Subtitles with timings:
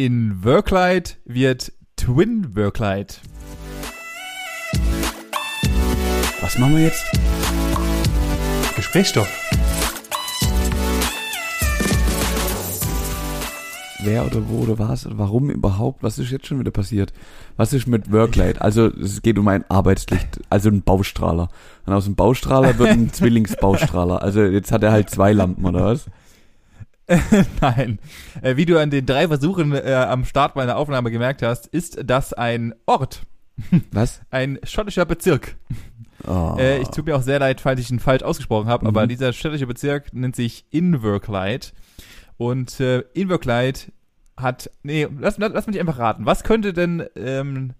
[0.00, 3.20] In Worklight wird Twin Worklight.
[6.40, 7.04] Was machen wir jetzt?
[8.76, 9.28] Gesprächsstoff.
[14.04, 16.04] Wer oder wo oder was oder warum überhaupt?
[16.04, 17.12] Was ist jetzt schon wieder passiert?
[17.56, 18.62] Was ist mit Worklight?
[18.62, 21.48] Also es geht um ein Arbeitslicht, also ein Baustrahler.
[21.86, 24.22] Und aus dem Baustrahler wird ein Zwillingsbaustrahler.
[24.22, 26.06] Also jetzt hat er halt zwei Lampen oder was?
[27.60, 27.98] Nein.
[28.42, 32.00] Äh, wie du an den drei Versuchen äh, am Start meiner Aufnahme gemerkt hast, ist
[32.04, 33.22] das ein Ort.
[33.92, 34.20] Was?
[34.30, 35.56] Ein schottischer Bezirk.
[36.26, 36.56] Oh.
[36.58, 38.88] Äh, ich tut mir auch sehr leid, falls ich ihn falsch ausgesprochen habe, Mhm.
[38.88, 41.68] aber dieser städtische Bezirk nennt sich Inverclyde.
[42.36, 43.80] Und äh, Inverclyde
[44.36, 46.26] hat, nee, lass, lass, lass mich einfach raten.
[46.26, 47.72] Was könnte denn ähm,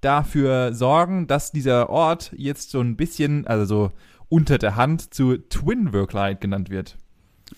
[0.00, 3.92] dafür sorgen, dass dieser Ort jetzt so ein bisschen, also so
[4.28, 6.96] unter der Hand zu Twinverclyde genannt wird?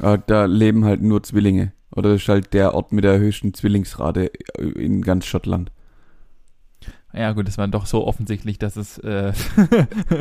[0.02, 1.72] Äh, da leben halt nur Zwillinge.
[1.94, 5.70] Oder das ist halt der Ort mit der höchsten Zwillingsrate in ganz Schottland.
[7.14, 9.32] Ja gut, das war doch so offensichtlich, dass es äh,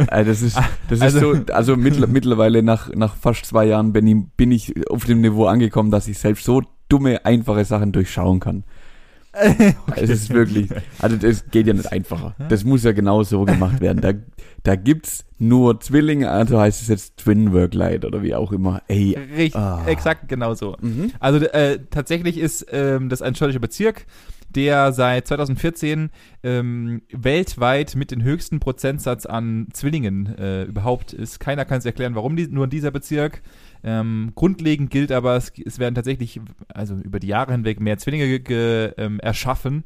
[0.08, 3.92] Also das ist, das Also- ist so, also mittler, mittlerweile nach, nach fast zwei Jahren
[3.92, 7.92] bin ich, bin ich auf dem Niveau angekommen, dass ich selbst so dumme, einfache Sachen
[7.92, 8.64] durchschauen kann.
[9.96, 10.70] Es ist wirklich,
[11.00, 12.36] also das geht ja nicht einfacher.
[12.50, 14.02] Das muss ja genau so gemacht werden.
[14.02, 14.14] Da,
[14.64, 18.82] da gibt's nur Zwillinge, also heißt es jetzt Twin Worklight oder wie auch immer.
[18.88, 19.84] Ey, richtig, Ah.
[19.86, 20.76] exakt genau so.
[20.82, 21.12] mhm.
[21.20, 24.06] Also äh, tatsächlich ist ähm, das ein schottischer Bezirk,
[24.50, 26.10] der seit 2014
[26.44, 31.40] ähm, weltweit mit dem höchsten Prozentsatz an Zwillingen äh, überhaupt ist.
[31.42, 33.42] Keiner kann es erklären, warum die, nur dieser Bezirk.
[33.88, 36.42] Ähm, grundlegend gilt aber, es, es werden tatsächlich,
[36.74, 39.84] also über die Jahre hinweg, mehr Zwillinge ge, ähm, erschaffen,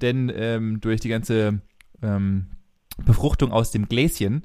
[0.00, 1.60] denn ähm, durch die ganze
[2.00, 2.46] ähm,
[3.04, 4.44] Befruchtung aus dem Gläschen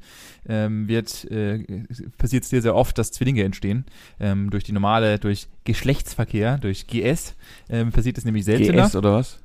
[0.50, 1.84] ähm, wird äh,
[2.18, 3.86] passiert es sehr sehr oft, dass Zwillinge entstehen
[4.20, 7.36] ähm, durch die normale durch Geschlechtsverkehr durch GS
[7.92, 8.86] passiert es nämlich seltener.
[8.86, 9.40] GS oder was?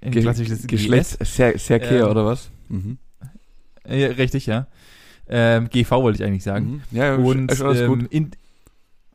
[0.00, 2.48] Ein Ge klassisches Geschlechts, Ser Serkehr Ähm, oder was?
[2.68, 2.98] Mhm.
[3.84, 4.66] Äh, richtig, ja.
[5.28, 6.82] GV wollte ich eigentlich sagen.
[6.90, 6.96] Mhm.
[6.96, 8.30] Ja, ja, Und ähm, in,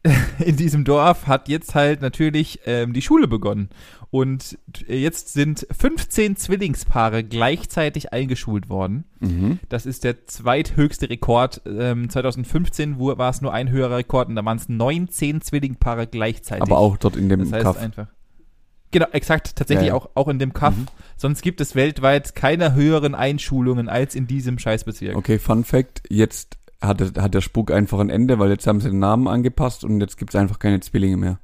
[0.40, 3.70] in diesem Dorf hat jetzt halt natürlich ähm, die Schule begonnen.
[4.12, 9.06] Und äh, jetzt sind 15 Zwillingspaare gleichzeitig eingeschult worden.
[9.22, 9.60] Mhm.
[9.70, 11.62] Das ist der zweithöchste Rekord.
[11.66, 16.06] Ähm, 2015 wo- war es nur ein höherer Rekord und da waren es 19 Zwillingpaare
[16.08, 16.62] gleichzeitig.
[16.64, 17.78] Aber auch dort in dem das heißt Kaff.
[17.82, 18.08] einfach.
[18.92, 20.00] Genau, exakt, tatsächlich Ja, ja.
[20.00, 20.76] Auch, auch in dem Kaff.
[20.78, 20.86] Mhm.
[21.18, 25.16] Sonst gibt es weltweit keine höheren Einschulungen als in diesem Scheißbezirk.
[25.16, 28.80] Okay, Fun Fact, jetzt hat, der- hat der Spuk einfach ein Ende, weil jetzt haben
[28.82, 31.40] sie den Namen angepasst und jetzt gibt's einfach keine Zwillinge mehr.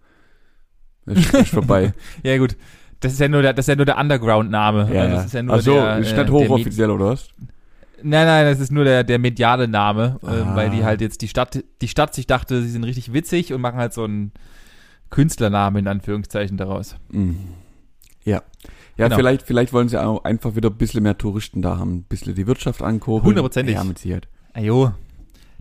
[1.06, 1.94] Ist, ist vorbei.
[2.24, 2.56] Ja, gut.
[3.00, 4.94] Das ist ja nur der, das ist ja nur der Underground-Name.
[4.94, 5.16] ja, Also.
[5.16, 7.30] Das ist ja nur Ach so, der, ist äh, nicht hochoffiziell, oder was?
[8.04, 10.34] Nein, nein, das ist nur der, der mediale Name, Ah.
[10.34, 13.54] ähm, weil die halt jetzt die Stadt, die Stadt sich dachte, sie sind richtig witzig
[13.54, 14.32] und machen halt so einen
[15.10, 16.96] Künstlernamen in Anführungszeichen daraus.
[17.12, 17.38] Mhm.
[18.24, 18.44] Ja.
[18.98, 19.16] Ja, Genau.
[19.16, 22.36] vielleicht, vielleicht wollen sie auch einfach wieder ein bisschen mehr Touristen da haben, ein bisschen
[22.36, 23.28] die Wirtschaft ankurbeln.
[23.30, 23.76] Hundertprozentig.
[23.76, 24.28] Ja, mit Sicherheit.
[24.54, 24.92] Ajo.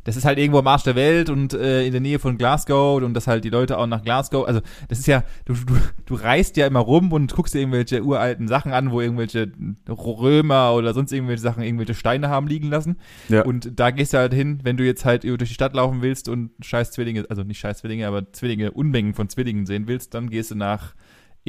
[0.08, 3.02] Das ist halt irgendwo am Arsch der Welt und äh, in der Nähe von Glasgow
[3.02, 5.74] und dass halt die Leute auch nach Glasgow, also das ist ja, du, du,
[6.06, 9.52] du reist ja immer rum und guckst dir irgendwelche uralten Sachen an, wo irgendwelche
[9.86, 12.96] Römer oder sonst irgendwelche Sachen irgendwelche Steine haben liegen lassen.
[13.28, 13.42] Ja.
[13.42, 16.30] Und da gehst du halt hin, wenn du jetzt halt durch die Stadt laufen willst
[16.30, 20.30] und scheiß Zwillinge, also nicht scheiß Zwillinge, aber Zwillinge, Unmengen von Zwillingen sehen willst, dann
[20.30, 20.94] gehst du nach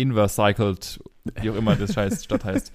[0.01, 0.99] Invercycled,
[1.41, 2.71] wie auch immer das scheiß Stadt heißt.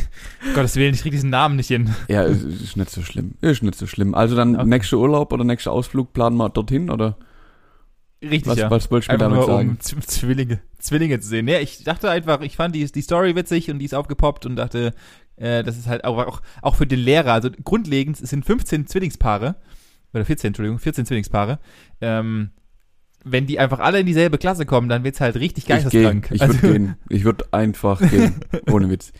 [0.54, 1.94] Gottes Willen, ich krieg diesen Namen nicht hin.
[2.08, 3.32] Ja, ist, ist nicht so schlimm.
[3.40, 4.14] Ist nicht so schlimm.
[4.14, 4.66] Also dann Okay.
[4.66, 7.16] nächster Urlaub oder nächster Ausflug planen wir dorthin, oder?
[8.22, 8.70] Richtig, Was, ja.
[8.70, 9.68] was wolltest du mir damit nur, sagen?
[9.70, 11.48] um Z Zwillinge, Zwillinge zu sehen.
[11.48, 14.54] Ja, ich dachte einfach, ich fand die, die Story witzig und die ist aufgepoppt und
[14.56, 14.94] dachte,
[15.36, 18.86] äh, das ist halt auch, auch, auch für den Lehrer, also grundlegend, es sind 15
[18.86, 19.56] Zwillingspaare,
[20.14, 21.58] oder 14, Entschuldigung, 14 Zwillingspaare,
[22.00, 22.50] ähm,
[23.24, 25.76] wenn die einfach alle in dieselbe Klasse kommen, dann wird's halt richtig Ich gehe.
[25.76, 26.28] geisteskrank.
[26.32, 26.94] Ich Also- würde gehen.
[27.08, 28.36] Ich würde einfach gehen.
[28.70, 29.12] Ohne Witz.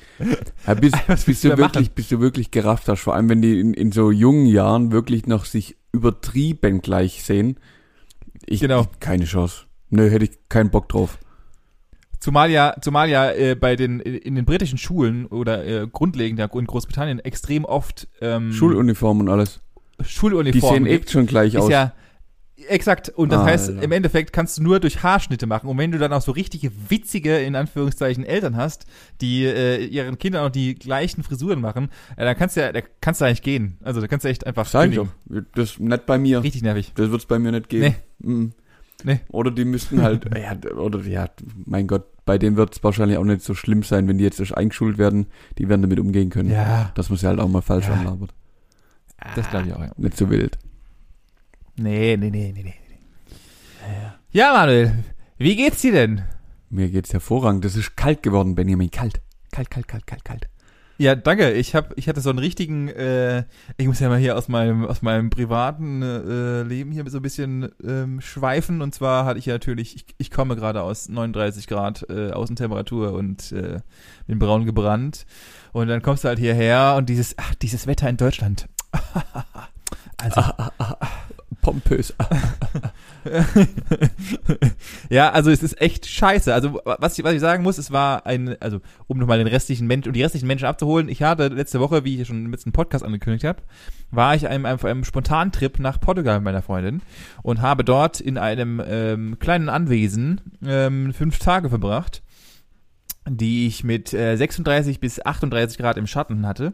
[0.67, 0.93] Ja, bis,
[1.25, 1.89] bis du wirklich, machen?
[1.95, 5.27] bis du wirklich gerafft hast, vor allem wenn die in, in so jungen Jahren wirklich
[5.27, 7.59] noch sich übertrieben gleich sehen.
[8.47, 8.87] Ich, Genau.
[9.01, 9.63] keine Chance.
[9.91, 11.19] Nö, hätte ich keinen Bock drauf.
[12.19, 16.67] Zumal ja, zumal ja äh, bei den in den britischen Schulen oder äh, grundlegend in
[16.67, 19.61] Großbritannien extrem oft ähm, Schuluniform und alles.
[20.01, 21.11] Die Schuluniformen sehen eh gibt.
[21.11, 21.69] schon gleich aus.
[21.69, 21.93] ja
[22.69, 23.53] exakt und das Alter.
[23.53, 26.33] heißt im Endeffekt kannst du nur durch Haarschnitte machen und wenn du dann auch so
[26.33, 28.87] richtige witzige in Anführungszeichen Eltern hast,
[29.21, 32.81] die äh, ihren Kindern auch die gleichen Frisuren machen, äh, dann kannst du ja da
[33.01, 33.79] kannst du eigentlich gehen.
[33.83, 35.09] Also da kannst du echt einfach Sag ich doch.
[35.55, 36.43] Das ist nicht bei mir.
[36.43, 36.93] richtig nervig.
[36.95, 37.95] Das wird's bei mir nicht geben.
[38.19, 38.53] Mhm.
[39.05, 39.21] Nee.
[39.31, 41.29] Oder die müssten halt, ja, oder ja,
[41.67, 44.57] mein Gott, bei denen wird's wahrscheinlich auch nicht so schlimm sein, wenn die jetzt erst
[44.57, 45.27] eingeschult werden,
[45.59, 46.51] die werden damit umgehen können.
[46.53, 47.95] Ja, Dass man sie halt auch mal falsch Ja.
[47.95, 48.33] anlabert.
[49.35, 49.81] das glaube ich auch.
[49.81, 49.91] Ja.
[49.97, 50.57] Nicht so wild.
[51.77, 52.75] Nee, nee, nee, nee, nee.
[54.31, 55.05] Ja, Manuel,
[55.39, 56.23] wie geht's dir denn?
[56.71, 57.65] Mir geht's hervorragend.
[57.65, 58.91] Das ist kalt geworden, Benjamin.
[58.91, 59.21] Kalt.
[59.51, 60.49] Kalt, kalt, kalt, kalt, kalt.
[60.99, 61.53] Ja, danke.
[61.53, 63.45] Ich hab, ich hatte so einen richtigen, äh,
[63.77, 67.23] ich muss ja mal hier aus meinem, aus meinem privaten äh, Leben hier so ein
[67.23, 68.83] bisschen ähm, schweifen.
[68.83, 73.13] Und zwar hatte ich ja natürlich, ich, ich komme gerade aus 39 Grad äh, Außentemperatur
[73.15, 73.81] und äh,
[74.27, 75.27] bin braun gebrannt.
[75.73, 78.69] Und dann kommst du halt hierher und dieses, ach, dieses Wetter in Deutschland.
[80.19, 80.43] also,
[81.63, 82.15] Pompös.
[85.11, 86.53] ja, also es ist echt scheiße.
[86.53, 89.87] Also was ich, was ich sagen muss, es war ein, also um nochmal den restlichen
[89.87, 92.73] Menschen, um die restlichen Menschen abzuholen, ich hatte letzte Woche, wie ich schon im letzten
[92.73, 93.63] Podcast angekündigt habe,
[94.11, 97.01] war ich einem, einem, einem Spontantrip nach Portugal mit meiner Freundin
[97.43, 102.23] und habe dort in einem ähm, kleinen Anwesen ähm, fünf Tage verbracht,
[103.29, 106.73] die ich mit äh, 36 bis 38 Grad im Schatten hatte.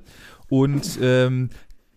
[0.49, 1.51] Und ähm,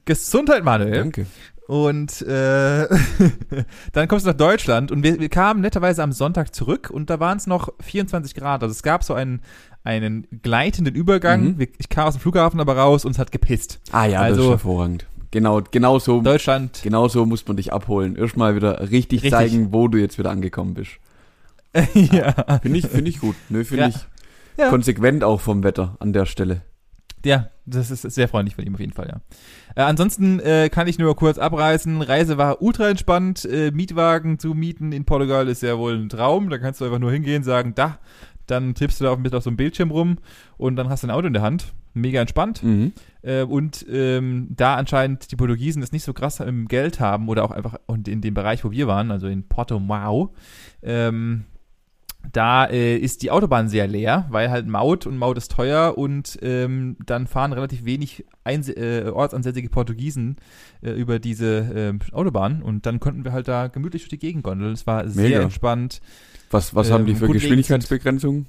[0.05, 0.91] Gesundheit, Manuel.
[0.99, 1.25] Danke.
[1.67, 2.87] Und äh,
[3.93, 7.19] dann kommst du nach Deutschland und wir, wir kamen netterweise am Sonntag zurück und da
[7.19, 8.61] waren es noch 24 Grad.
[8.63, 9.41] Also es gab so einen,
[9.83, 11.55] einen gleitenden Übergang.
[11.55, 11.67] Mhm.
[11.77, 13.79] Ich kam aus dem Flughafen aber raus und es hat gepisst.
[13.91, 15.05] Ah ja, das ist Also- hervorragend.
[15.33, 18.17] Genau, genau so, Deutschland, genau so muss man dich abholen.
[18.17, 19.31] Erstmal wieder richtig, Richtig.
[19.31, 20.91] zeigen, wo du jetzt wieder angekommen bist.
[21.93, 22.33] ja.
[22.61, 23.37] Finde ich, finde ich gut.
[23.47, 23.87] Nö, finde Ja.
[23.89, 23.95] ich
[24.57, 24.67] Ja.
[24.69, 26.63] konsequent auch vom Wetter an der Stelle.
[27.23, 29.21] Ja, das ist sehr freundlich von ihm auf jeden Fall, ja.
[29.75, 32.01] Äh, ansonsten äh, kann ich nur kurz abreißen.
[32.01, 33.45] Reise war ultra entspannt.
[33.45, 36.49] Äh, Mietwagen zu mieten in Portugal ist ja wohl ein Traum.
[36.49, 37.99] Da kannst du einfach nur hingehen, sagen, da,
[38.47, 40.17] dann trippst du da auf, mit auf so einem Bildschirm rum
[40.57, 41.73] und dann hast du ein Auto in der Hand.
[41.93, 42.63] Mega entspannt.
[42.63, 42.93] Mhm.
[43.21, 47.43] Äh, und ähm, da anscheinend die Portugiesen das nicht so krass im Geld haben oder
[47.43, 50.33] auch einfach und in dem Bereich, wo wir waren, also in Porto Mau,
[50.81, 51.45] ähm,
[52.31, 56.39] da äh, ist die Autobahn sehr leer, weil halt Maut und Maut ist teuer und
[56.41, 60.37] ähm, dann fahren relativ wenig Einse äh, ortsansässige Portugiesen
[60.81, 64.43] äh, über diese äh, Autobahn und dann konnten wir halt da gemütlich durch die Gegend
[64.43, 64.73] gondeln.
[64.73, 65.41] Es war sehr Mega.
[65.41, 66.01] entspannt.
[66.51, 68.47] Was, was haben die Ähm, für Geschwindigkeitsbegrenzungen?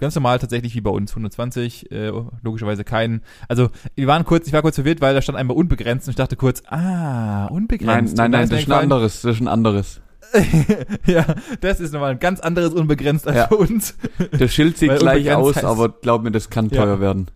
[0.00, 2.10] Ganz normal tatsächlich wie bei uns 120 äh,
[2.42, 6.08] logischerweise keinen also wir waren kurz ich war kurz verwirrt weil da stand einmal unbegrenzt
[6.08, 9.36] und ich dachte kurz ah Nein, unbegrenzt nein, nein, mir das ist ein anderes, das
[9.36, 10.02] ist ein anderes.
[11.06, 11.24] ja
[11.60, 13.46] das ist nochmal ein ganz anderes unbegrenzt als Ja.
[13.46, 13.94] bei uns
[14.38, 16.82] Das Schild sieht gleich aus, heißt- aber glaub mir, das kann Ja.
[16.82, 17.30] teuer werden.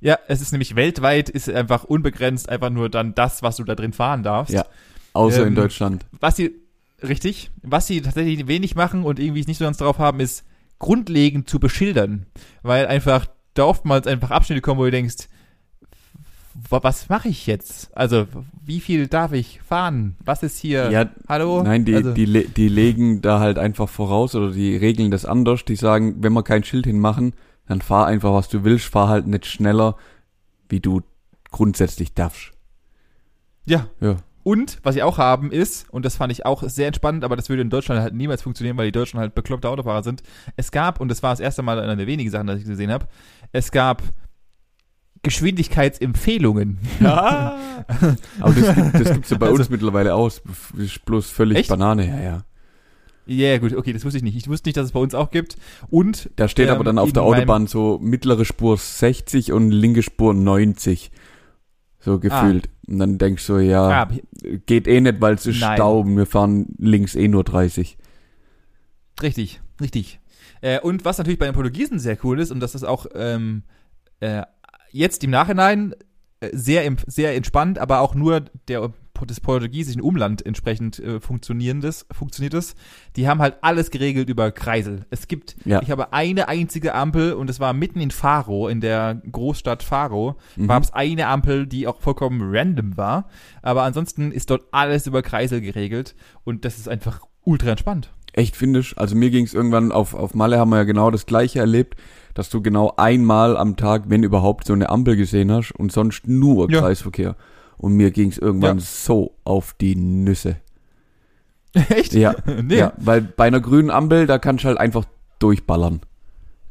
[0.00, 3.74] ja es ist nämlich weltweit ist einfach unbegrenzt einfach nur dann das was du da
[3.74, 4.64] drin fahren darfst Ja.
[5.12, 6.06] Außer in Ähm, Deutschland.
[6.20, 6.54] was sie
[7.02, 10.44] richtig was sie tatsächlich wenig machen und irgendwie es nicht so ganz drauf haben ist
[10.78, 12.26] grundlegend zu beschildern
[12.62, 15.28] weil einfach da oftmals einfach Abschnitte kommen wo du denkst
[16.54, 17.94] was mache ich jetzt?
[17.96, 18.26] Also
[18.64, 20.16] wie viel darf ich fahren?
[20.24, 20.90] Was ist hier?
[20.90, 21.62] Ja, hallo?
[21.62, 25.64] nein, die, also, die, die legen da halt einfach voraus oder die regeln das anders.
[25.64, 27.34] Die sagen, wenn wir kein Schild hinmachen,
[27.66, 29.96] dann fahr einfach, was du willst, fahr halt nicht schneller,
[30.68, 31.02] wie du
[31.50, 32.52] grundsätzlich darfst.
[33.66, 33.86] ja.
[34.00, 34.16] Ja.
[34.42, 37.48] und was sie auch haben ist und das fand ich auch sehr entspannend aber das
[37.48, 40.22] würde in Deutschland halt niemals funktionieren weil die Deutschen halt bekloppte Autofahrer sind.
[40.56, 42.90] Es gab und das war das erste Mal einer der wenigen Sachen dass ich gesehen
[42.90, 43.06] habe
[43.52, 44.02] es gab
[45.24, 47.56] Geschwindigkeitsempfehlungen Ja.
[48.40, 50.42] Aber das, gibt- das gibt's ja bei Also- uns mittlerweile aus.
[50.76, 51.68] Das ist bloß völlig Echt?
[51.68, 52.44] Banane, ja, ja.
[53.26, 54.36] Ja, gut, okay, das wusste ich nicht.
[54.36, 55.56] Ich wusste nicht, dass es bei uns auch gibt.
[55.88, 60.02] Und Da steht aber Ähm, dann auf der Autobahn so mittlere Spur 60 und linke
[60.02, 61.10] Spur 90.
[62.00, 62.68] So gefühlt.
[62.86, 64.08] Und dann denkst du, ja, ah,
[64.66, 65.76] geht eh nicht, weil es ist Nein.
[65.78, 67.96] Stau und wir fahren links eh nur 30.
[69.22, 70.20] richtig, richtig.
[70.60, 73.62] Äh, und was natürlich bei den Portugiesen sehr cool ist, und das ist auch ähm,
[74.20, 74.42] äh,
[74.94, 75.94] jetzt im Nachhinein
[76.40, 78.92] äh, sehr, sehr entspannt, aber auch nur der
[79.28, 82.74] des portugiesischen Umland entsprechend äh, funktionierendes, funktioniert es.
[83.16, 85.06] Die haben halt alles geregelt über Kreisel.
[85.08, 85.80] Es gibt, Ja.
[85.80, 90.36] ich habe eine einzige Ampel und es war mitten in Faro, in der Großstadt Faro,
[90.56, 90.66] Mhm.
[90.66, 93.28] gab es eine Ampel, die auch vollkommen random war.
[93.62, 98.12] Aber ansonsten ist dort alles über Kreisel geregelt und das ist einfach ultra entspannt.
[98.36, 98.96] Echt findisch.
[98.98, 101.96] Also mir ging es irgendwann auf, auf Malle haben wir ja genau das gleiche erlebt,
[102.34, 106.26] dass du genau einmal am Tag, wenn überhaupt, so eine Ampel gesehen hast und sonst
[106.26, 106.80] nur Ja.
[106.80, 107.36] Kreisverkehr.
[107.76, 108.84] Und mir ging es irgendwann Ja.
[108.84, 110.56] so auf die Nüsse.
[111.88, 112.12] Echt?
[112.14, 112.76] Ja, nee.
[112.78, 115.04] ja, weil bei einer grünen Ampel, da kannst du halt einfach
[115.38, 116.00] durchballern.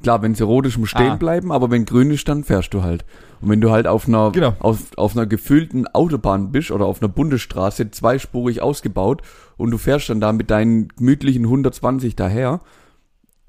[0.03, 1.15] Klar, wenn sie rot ist, muss stehen Ah.
[1.15, 3.05] bleiben, aber wenn grün ist, dann fährst du halt.
[3.41, 4.53] Und wenn du halt auf einer, Genau.
[4.60, 9.22] auf, auf einer gefüllten Autobahn bist oder auf einer Bundesstraße, zweispurig ausgebaut
[9.57, 12.60] und du fährst dann da mit deinen gemütlichen 120 daher,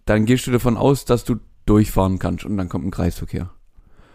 [0.06, 3.50] dann gehst du davon aus, dass du durchfahren kannst und dann kommt ein Kreisverkehr.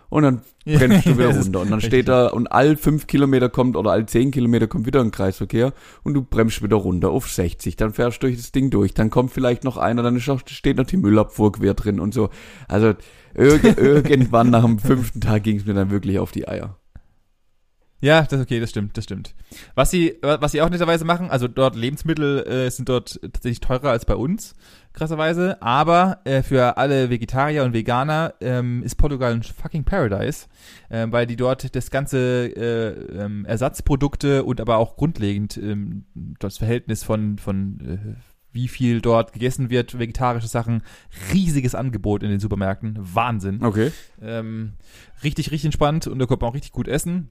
[0.10, 1.60] Und dann bremst du wieder runter.
[1.62, 5.02] Und dann steht da, und all fünf Kilometer kommt oder all zehn Kilometer kommt wieder
[5.02, 5.74] ein Kreisverkehr
[6.04, 7.76] und du bremst wieder runter auf 60.
[7.76, 8.94] Dann fährst du durch das Ding durch.
[8.94, 12.14] Dann kommt vielleicht noch einer, dann ist noch, steht noch die Müllabfuhr quer drin und
[12.14, 12.30] so.
[12.68, 12.94] Also
[13.36, 16.79] irg irgendwann nach dem fünften Tag ging es mir dann wirklich auf die Eier.
[18.02, 19.36] Ja, das okay, das stimmt, das stimmt.
[19.76, 23.90] Was sie, was sie auch netterweise machen, also dort Lebensmittel äh, sind dort tatsächlich teurer
[23.90, 24.56] als bei uns,
[24.94, 25.62] krasserweise.
[25.62, 30.48] Aber äh, für alle Vegetarier und Veganer ähm, ist Portugal ein fucking Paradise,
[30.90, 36.06] äh, weil die dort das ganze äh, ähm, Ersatzprodukte und aber auch grundlegend ähm,
[36.40, 38.16] das Verhältnis von von äh,
[38.52, 40.82] wie viel dort gegessen wird, vegetarische Sachen,
[41.32, 43.64] riesiges Angebot in den Supermärkten, Wahnsinn.
[43.64, 43.92] Okay.
[44.22, 44.74] Ähm,
[45.24, 47.30] richtig, richtig entspannt und da kommt man auch richtig gut essen.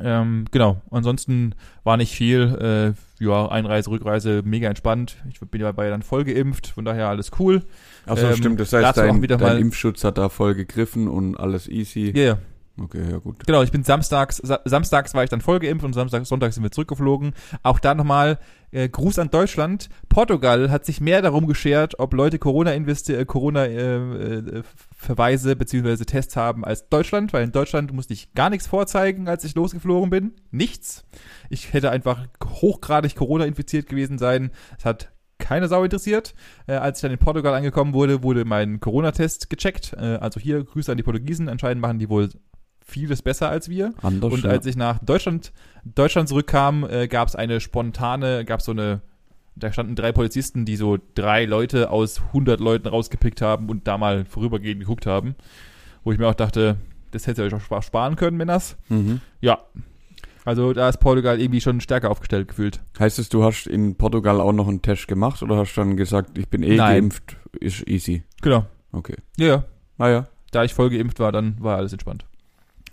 [0.00, 2.94] Ähm, genau, ansonsten war nicht viel.
[3.20, 5.16] Äh, ja, Einreise, Rückreise, mega entspannt.
[5.30, 7.62] Ich bin ja bei dann voll geimpft, von daher alles cool.
[8.06, 8.60] Achso, Ähm, stimmt.
[8.60, 12.12] Das heißt, dein, dein Impfschutz hat da voll gegriffen und alles easy.
[12.16, 12.38] Ja, ja.
[12.80, 13.46] Okay, ja gut.
[13.46, 16.64] Genau, ich bin samstags, sa samstags war ich dann voll geimpft und samstags, sonntags sind
[16.64, 17.34] wir zurückgeflogen.
[17.62, 18.38] Auch da nochmal
[18.70, 19.90] äh, Gruß an Deutschland.
[20.08, 24.62] Portugal hat sich mehr darum geschert, ob Leute Corona investi äh, äh, äh,
[24.96, 29.44] Verweise beziehungsweise Tests haben als Deutschland, weil in Deutschland musste ich gar nichts vorzeigen, als
[29.44, 30.32] ich losgeflogen bin.
[30.50, 31.04] Nichts.
[31.50, 34.50] Ich hätte einfach hochgradig Corona infiziert gewesen sein.
[34.78, 36.34] Es hat keine Sau interessiert.
[36.66, 39.92] Äh, als ich dann in Portugal angekommen wurde, wurde mein Corona-Test gecheckt.
[39.92, 41.50] Äh, also hier Grüße an die Portugiesen.
[41.50, 42.30] Anscheinend machen die wohl
[42.92, 43.92] vieles besser als wir.
[44.02, 44.32] Anders.
[44.32, 45.52] Und als ich nach Deutschland,
[45.84, 49.00] Deutschland zurückkam, äh, gab es eine spontane, gab es so eine,
[49.56, 53.98] da standen drei Polizisten, die so drei Leute aus 100 Leuten rausgepickt haben und da
[53.98, 55.34] mal vorübergehend geguckt haben.
[56.04, 56.76] Wo ich mir auch dachte,
[57.12, 58.76] das hättet ihr euch auch spa- sparen können, Männers.
[58.88, 59.20] mhm.
[59.40, 59.58] Ja.
[60.44, 62.80] Also da ist Portugal irgendwie schon stärker aufgestellt gefühlt.
[62.98, 66.36] Heißt es, du hast in Portugal auch noch einen Test gemacht oder hast dann gesagt,
[66.36, 66.94] ich bin eh Nein.
[67.02, 68.24] geimpft, ist easy?
[68.40, 68.66] Genau.
[68.90, 69.14] Okay.
[69.36, 69.64] Ja, ja.
[69.98, 72.24] Ah ja, Da ich voll geimpft war, dann war alles entspannt.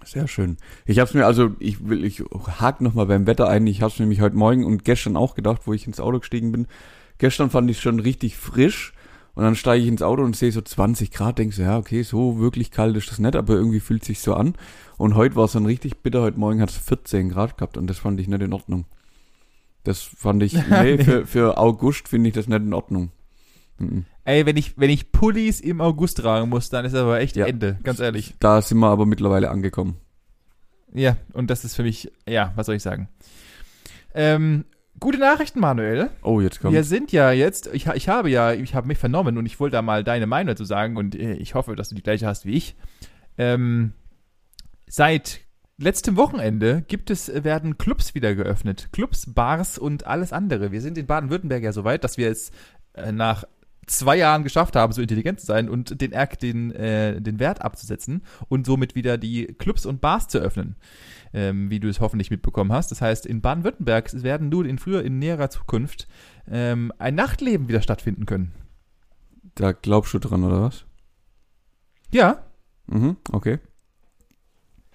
[0.06, 0.58] Sehr schön.
[0.86, 2.24] Ich hab's mir, also ich will, ich
[2.60, 3.68] hake nochmal beim Wetter ein.
[3.68, 6.68] Ich hab's nämlich heute Morgen und gestern auch gedacht, wo ich ins Auto gestiegen bin.
[7.18, 8.94] Gestern fand ich schon richtig frisch
[9.36, 12.04] und dann steige ich ins Auto und sehe so 20 Grad, denk so, ja, okay,
[12.04, 14.56] so wirklich kalt ist das nicht, aber irgendwie fühlt sich so an.
[14.98, 17.88] Und heute war es dann richtig bitter, heute Morgen hat es 14 Grad gehabt und
[17.88, 18.86] das fand ich nicht in Ordnung.
[19.84, 21.04] Das fand ich, nee, Nee.
[21.04, 23.12] Für, für August finde ich das nicht in Ordnung.
[23.78, 24.06] Mhm.
[24.30, 27.48] Ey, wenn ich, wenn ich Pullis im August tragen muss, dann ist aber echt Ja.
[27.48, 28.36] Ende, ganz ehrlich.
[28.40, 29.96] Da sind wir aber mittlerweile angekommen.
[30.94, 33.10] Ja, und das ist für mich, ja, was soll ich sagen?
[34.14, 34.66] Ähm,
[35.00, 36.12] gute Nachrichten, Manuel.
[36.22, 36.76] Oh, jetzt kommt.
[36.76, 39.78] Wir sind ja jetzt, ich, ich habe ja, ich habe mich vernommen und ich wollte
[39.78, 42.46] da mal deine Meinung dazu sagen und äh, ich hoffe, dass du die gleiche hast
[42.46, 42.76] wie ich.
[43.40, 43.94] Ähm,
[44.88, 45.40] seit
[45.80, 48.90] letztem Wochenende gibt es, äh, werden Clubs wieder geöffnet.
[48.92, 50.72] Clubs, Bars und alles andere.
[50.72, 52.52] Wir sind in Baden-Württemberg ja so weit, dass wir es
[52.94, 53.46] äh, nach
[53.90, 57.62] zwei Jahren geschafft haben, so intelligent zu sein und den, Erk- den, äh, den Wert
[57.62, 60.76] abzusetzen und somit wieder die Clubs und Bars zu öffnen,
[61.34, 62.92] ähm, wie du es hoffentlich mitbekommen hast.
[62.92, 66.08] Das heißt, in Baden-Württemberg werden nur in früher, in näherer Zukunft
[66.50, 68.54] ähm, ein Nachtleben wieder stattfinden können.
[69.56, 70.86] Da glaubst du dran, oder was?
[72.12, 72.44] Ja,
[72.92, 73.60] Mhm, okay.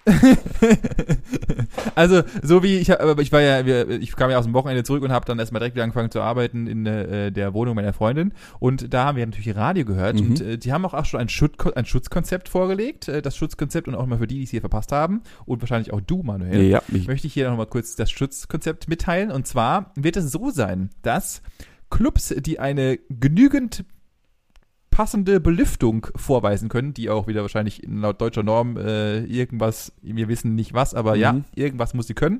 [1.95, 5.03] also so wie ich, aber ich war ja, ich kam ja aus dem Wochenende zurück
[5.03, 8.33] und habe dann erstmal direkt wieder angefangen zu arbeiten in äh, der Wohnung meiner Freundin
[8.59, 10.21] und da haben wir natürlich Radio gehört Mhm.
[10.29, 13.87] und äh, die haben auch, auch schon ein, Schutz, ein Schutzkonzept vorgelegt, äh, das Schutzkonzept
[13.87, 16.61] und auch mal für die, die es hier verpasst haben und wahrscheinlich auch du, Manuel.
[16.63, 19.31] Ja, ich, möchte ich hier noch mal kurz das Schutzkonzept mitteilen.
[19.31, 21.41] Und zwar wird es so sein, dass
[21.89, 23.85] Clubs, die eine genügend
[24.95, 30.55] passende Belüftung vorweisen können, die auch wieder wahrscheinlich laut deutscher Norm äh, irgendwas, wir wissen
[30.55, 31.43] nicht was, aber ja, Mhm.
[31.53, 32.39] irgendwas muss sie können.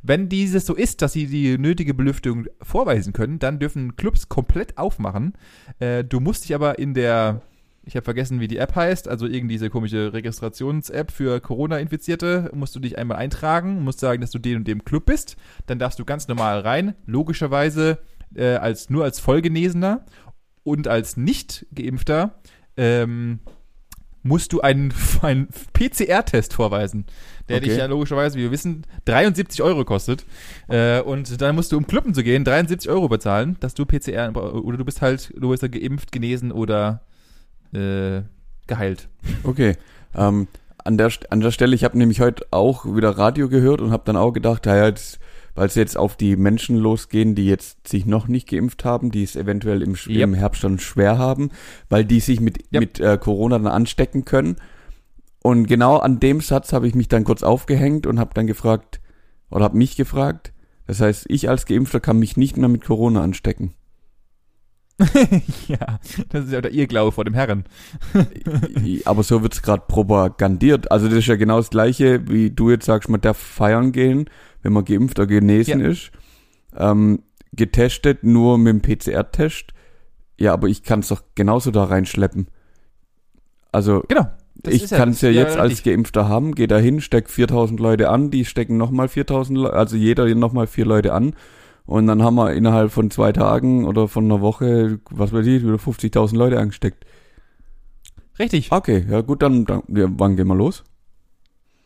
[0.00, 4.78] Wenn dieses so ist, dass sie die nötige Belüftung vorweisen können, dann dürfen Clubs komplett
[4.78, 5.32] aufmachen.
[5.80, 7.42] Äh, du musst dich aber in der,
[7.84, 12.76] ich habe vergessen, wie die App heißt, also irgendwie diese komische Registrations-App für Corona-Infizierte, musst
[12.76, 15.36] du dich einmal eintragen, musst sagen, dass du den und dem Club bist.
[15.66, 17.98] Dann darfst du ganz normal rein, logischerweise
[18.36, 20.04] äh, als nur als Vollgenesener
[20.64, 22.34] und als nicht geimpfter
[22.76, 23.40] ähm,
[24.22, 27.06] musst du einen, einen PCR-Test vorweisen,
[27.48, 27.68] der Okay.
[27.68, 30.24] dich ja logischerweise, wie wir wissen, 73 Euro kostet.
[30.68, 34.34] Äh, und dann musst du, um Clubben zu gehen, 73 Euro bezahlen, dass du PCR,
[34.36, 37.02] oder du bist halt, du bist ja geimpft, genesen oder
[37.72, 38.22] äh,
[38.66, 39.08] geheilt.
[39.44, 39.76] okay.
[40.14, 40.48] Ähm,
[40.84, 44.02] an, der, an der Stelle, ich habe nämlich heute auch wieder Radio gehört und habe
[44.06, 45.18] dann auch gedacht, ja, jetzt,
[45.54, 49.22] weil es jetzt auf die Menschen losgehen, die jetzt sich noch nicht geimpft haben, die
[49.22, 50.22] es eventuell im, Yep.
[50.22, 51.50] im Herbst dann schwer haben,
[51.88, 52.80] weil die sich mit, Yep.
[52.80, 54.56] mit äh, Corona dann anstecken können.
[55.42, 59.00] Und genau an dem Satz habe ich mich dann kurz aufgehängt und habe dann gefragt,
[59.50, 60.52] oder habe mich gefragt,
[60.86, 63.74] das heißt, ich als Geimpfter kann mich nicht mehr mit Corona anstecken.
[65.68, 67.64] ja, das ist ja der Irrglaube vor dem Herren.
[69.06, 70.90] Aber so wird's gerade propagandiert.
[70.90, 74.28] Also das ist ja genau das gleiche, wie du jetzt sagst, man darf feiern gehen,
[74.62, 75.88] wenn man geimpft oder genesen Ja.
[75.88, 76.10] ist.
[76.76, 79.72] Ähm, getestet nur mit dem PCR-Test.
[80.38, 82.46] Ja, aber ich kann es doch genauso da reinschleppen.
[83.72, 84.28] Also, Genau.
[84.68, 85.92] Ich ja- kann es ja ist jetzt als richtig.
[85.94, 89.96] Geimpfter haben, geh da hin, steck 4000 Leute an, die stecken nochmal 4000 Leute, also
[89.96, 91.34] jeder nochmal vier Leute an.
[91.86, 95.62] Und dann haben wir innerhalb von zwei Tagen oder von einer Woche, was weiß ich,
[95.62, 97.04] wieder 50.000 Leute angesteckt.
[98.38, 98.70] Richtig.
[98.70, 100.84] Okay, ja gut, dann, dann ja, wann gehen wir los?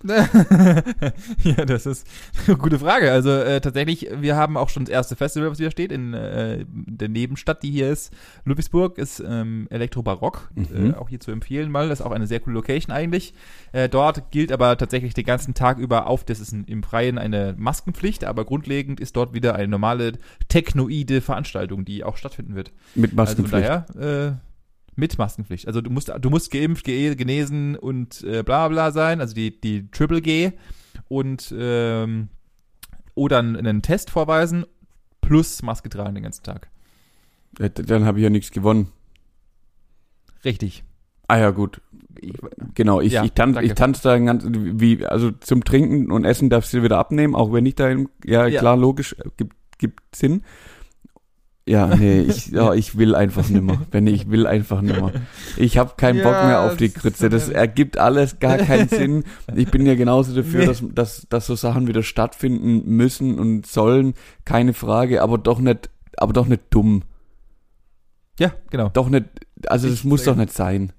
[1.43, 2.07] ja, das ist
[2.47, 3.11] eine gute Frage.
[3.11, 6.65] Also äh, tatsächlich, wir haben auch schon das erste Festival, was wieder steht, in äh,
[6.69, 8.13] der Nebenstadt, die hier ist.
[8.45, 10.91] Ludwigsburg ist ähm, Elektrobarock, Mhm.
[10.91, 11.89] äh, auch hier zu empfehlen mal.
[11.89, 13.35] Das ist auch eine sehr coole Location eigentlich.
[13.73, 17.19] Äh, dort gilt aber tatsächlich den ganzen Tag über auf, das ist ein, im Freien
[17.19, 20.13] eine Maskenpflicht, aber grundlegend ist dort wieder eine normale
[20.49, 22.73] technoide Veranstaltung, die auch stattfinden wird.
[22.95, 23.69] Mit Also von Maskenpflicht.
[23.97, 24.54] daher, äh,
[24.97, 25.67] mit Maskenpflicht.
[25.67, 29.61] Also du musst, du musst geimpft, ge genesen und äh, bla bla sein, also die,
[29.61, 30.53] die Triple G
[31.09, 32.29] und ähm,
[33.15, 34.65] oder einen, Test vorweisen
[35.21, 36.69] plus Maske tragen den ganzen Tag.
[37.59, 38.89] Ja, dann habe ich ja nichts gewonnen.
[40.45, 40.85] Richtig.
[41.29, 41.81] Ah ja, gut.
[42.21, 42.33] Ich,
[42.75, 43.63] Genau, ich, Ja, ich, danke.
[43.63, 47.53] ich tanze da ganz, wie, also zum Trinken und Essen darfst du wieder abnehmen, auch
[47.53, 47.91] wenn ich da,
[48.25, 48.59] ja, Ja.
[48.59, 50.43] klar, logisch, äh, gibt, gibt Sinn.
[51.67, 53.81] Ja, nee, ich, ja, ich will einfach nimmer.
[53.91, 55.13] Wenn ich will einfach nimmer.
[55.57, 57.31] Ich habe keinen Bock Ja, mehr auf die Grütze.
[57.31, 59.25] Das ergibt alles gar keinen Sinn.
[59.55, 60.67] Ich bin ja genauso dafür, Nee.
[60.67, 64.13] dass, dass, dass so Sachen wieder stattfinden müssen und sollen.
[64.45, 67.03] Keine Frage, aber doch nicht, aber doch nicht dumm.
[68.39, 68.91] ja, genau.
[68.91, 69.25] Doch nicht,
[69.67, 70.93] also Ich das muss doch nicht sein.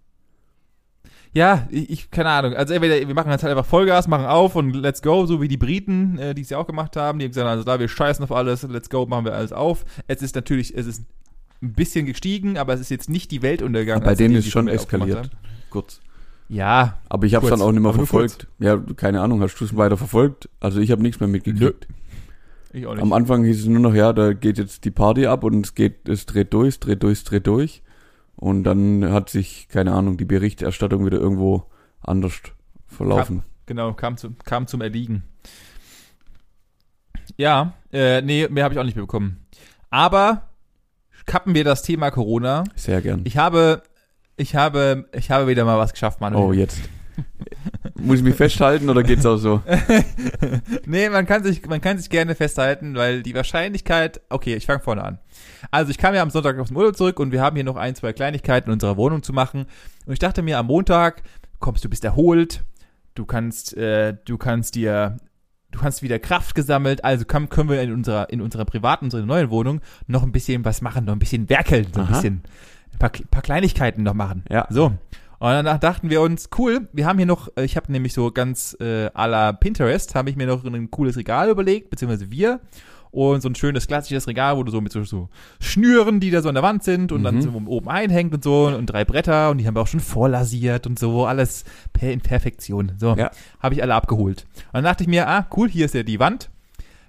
[1.36, 2.54] Ja, ich, ich keine Ahnung.
[2.54, 5.50] Also entweder wir machen jetzt halt einfach Vollgas, machen auf und let's go, so wie
[5.50, 7.20] die Briten, äh, die es ja auch gemacht haben.
[7.20, 9.84] Die haben gesagt, also da wir scheißen auf alles, let's go, machen wir alles auf.
[10.08, 11.04] Es ist natürlich, es ist
[11.62, 14.00] ein bisschen gestiegen, aber es ist jetzt nicht die Weltuntergang.
[14.02, 15.30] Bei als denen die, ist die schon eskaliert.
[15.70, 16.00] Kurz.
[16.48, 18.48] Ja, Aber ich habe es dann auch nicht mehr verfolgt.
[18.60, 20.48] Ja, keine Ahnung, hast du es weiter verfolgt?
[20.60, 21.88] Also ich habe nichts mehr mitgekriegt.
[22.72, 23.02] ich auch nicht.
[23.02, 25.76] Am Anfang hieß es nur noch, ja, da geht jetzt die Party ab und es
[25.76, 27.82] geht, es dreht durch, es dreht durch, es dreht durch.
[28.46, 31.64] Und dann hat sich, keine Ahnung, die Berichterstattung wieder irgendwo
[32.00, 32.34] anders
[32.86, 33.42] verlaufen.
[33.66, 35.24] Genau, kam, zu, kam zum Erliegen.
[37.38, 39.48] Ja, äh, nee, mehr habe ich auch nicht mehr bekommen.
[39.90, 40.50] Aber
[41.26, 42.66] kappen wir das Thema Corona.
[42.76, 43.22] Sehr gern.
[43.24, 43.82] Ich habe,
[44.38, 46.44] ich habe, ich habe wieder mal was geschafft, Manuel.
[46.44, 46.88] oh, jetzt.
[47.96, 49.64] Muss ich mich festhalten oder geht's auch so?
[50.86, 54.82] nee, man kann sich, man kann sich gerne festhalten, weil die Wahrscheinlichkeit, okay, ich fange
[54.82, 55.20] vorne an.
[55.72, 57.76] Also ich kam ja am Sonntag aus dem Urlaub zurück und wir haben hier noch
[57.76, 59.66] ein, zwei Kleinigkeiten in unserer Wohnung zu machen.
[60.06, 61.24] Und ich dachte mir, am Montag
[61.60, 62.64] kommst du, bist erholt,
[63.16, 65.18] du kannst, äh, du kannst dir,
[65.72, 69.26] du kannst wieder Kraft gesammelt, also kann, können wir in unserer, in unserer privaten, unserer
[69.26, 72.14] neuen Wohnung noch ein bisschen was machen, noch ein bisschen werkeln, so ein Aha.
[72.14, 72.44] bisschen,
[72.94, 74.44] ein paar, paar Kleinigkeiten noch machen.
[74.50, 74.68] Ja.
[74.70, 74.94] So.
[75.38, 78.32] Und danach dachten wir uns, cool, wir haben hier noch, äh, ich habe nämlich so
[78.32, 82.62] ganz äh, à la Pinterest, habe ich mir noch ein cooles Regal überlegt, beziehungsweise wir.
[83.16, 85.30] Und so ein schönes klassisches Regal, wo du so mit so, so
[85.62, 87.42] Schnüren, die da so an der Wand sind und dann Mhm.
[87.42, 90.86] so oben einhängt und so und drei Bretter und die haben wir auch schon vorlasiert
[90.86, 92.92] und so, alles per in Perfektion.
[92.98, 93.32] So, Ja.
[93.62, 94.46] habe ich alle abgeholt.
[94.68, 96.50] Und dann dachte ich mir, ah, cool, hier ist ja die Wand.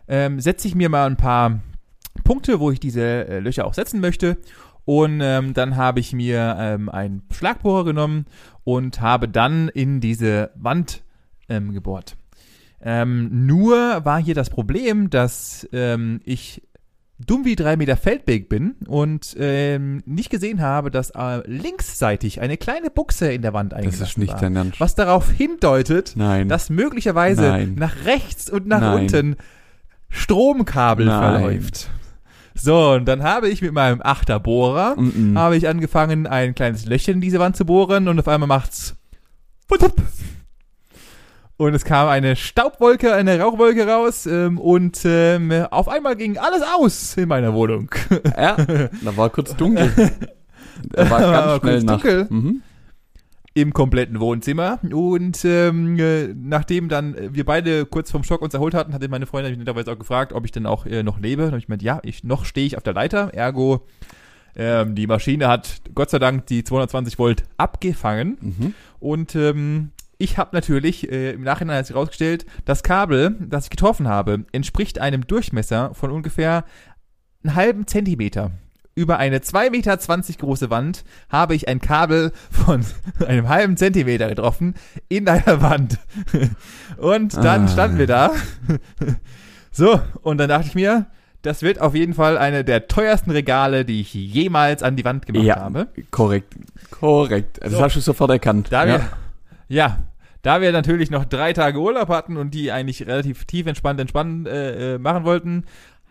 [0.07, 1.59] Ähm, setze ich mir mal ein paar
[2.23, 4.37] Punkte, wo ich diese äh, Löcher auch setzen möchte.
[4.85, 8.27] Und ähm, dann habe ich mir ähm, einen Schlagbohrer genommen
[8.63, 11.03] und habe dann in diese Wand
[11.49, 12.17] ähm, gebohrt.
[12.89, 16.63] Ähm, nur war hier das Problem, dass ähm, ich
[17.19, 22.57] dumm wie drei Meter Feldweg bin und ähm, nicht gesehen habe, dass äh, linksseitig eine
[22.57, 24.41] kleine Buchse in der Wand Das eingelassen ist nicht war.
[24.41, 24.79] dein Ernst.
[24.81, 26.49] Was darauf hindeutet, Nein.
[26.49, 27.75] dass möglicherweise Nein.
[27.77, 29.01] nach rechts und nach Nein.
[29.01, 29.37] unten
[30.09, 31.91] Stromkabel verläuft.
[32.55, 35.39] So, und dann habe ich mit meinem Achterbohrer Mm -mm.
[35.39, 38.95] habe ich angefangen, ein kleines Löchchen in diese Wand zu bohren und auf einmal macht's.
[41.59, 46.63] Und es kam eine Staubwolke, eine Rauchwolke raus ähm, und ähm, auf einmal ging alles
[46.63, 47.91] aus in meiner Wohnung.
[48.37, 49.93] Ja, da war kurz dunkel.
[50.91, 52.05] Da war War ganz schnell kurz Nacht.
[52.05, 52.27] dunkel.
[52.29, 52.63] Mhm.
[53.55, 54.79] im kompletten Wohnzimmer.
[54.93, 59.25] Und ähm, äh, nachdem dann wir beide kurz vom Schock uns erholt hatten, hatte meine
[59.25, 61.47] Freundin mich netterweise auch gefragt, ob ich denn auch äh, noch lebe.
[61.47, 63.33] Und ich meinte, ja, ich noch stehe ich auf der Leiter.
[63.33, 63.87] Ergo,
[64.55, 68.37] ähm, die Maschine hat Gott sei Dank die 220 Volt abgefangen.
[68.41, 68.75] Mhm.
[69.01, 73.71] Und ähm, ich habe natürlich äh, im Nachhinein hat sich herausgestellt, das Kabel, das ich
[73.71, 76.65] getroffen habe, entspricht einem Durchmesser von ungefähr
[77.45, 78.51] einen halben Zentimeter.
[78.95, 79.97] Über eine 2,20 Meter
[80.39, 82.83] große Wand habe ich ein Kabel von
[83.27, 84.75] einem halben Zentimeter getroffen
[85.11, 85.99] in einer Wand.
[86.97, 87.69] Und dann Ah.
[87.69, 88.33] standen wir da.
[89.71, 91.05] So, und dann dachte ich mir,
[91.43, 95.27] das wird auf jeden Fall eine der teuersten Regale, die ich jemals an die Wand
[95.27, 95.89] gemacht Ja, habe.
[96.11, 96.55] korrekt.
[96.91, 97.59] Korrekt.
[97.63, 97.83] Das So.
[97.83, 98.69] hast du sofort erkannt.
[98.71, 99.01] Da ja.
[99.69, 100.07] Ja.
[100.43, 104.47] da wir natürlich noch drei Tage Urlaub hatten und die eigentlich relativ tief entspannt entspannen
[104.47, 105.65] äh, äh, machen wollten,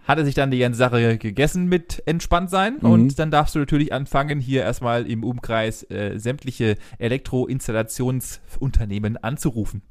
[0.07, 2.89] hat er sich dann die ganze Sache gegessen mit entspannt sein Mhm.
[2.89, 9.81] und dann darfst du natürlich anfangen, hier erstmal im Umkreis äh, sämtliche Elektroinstallationsunternehmen anzurufen.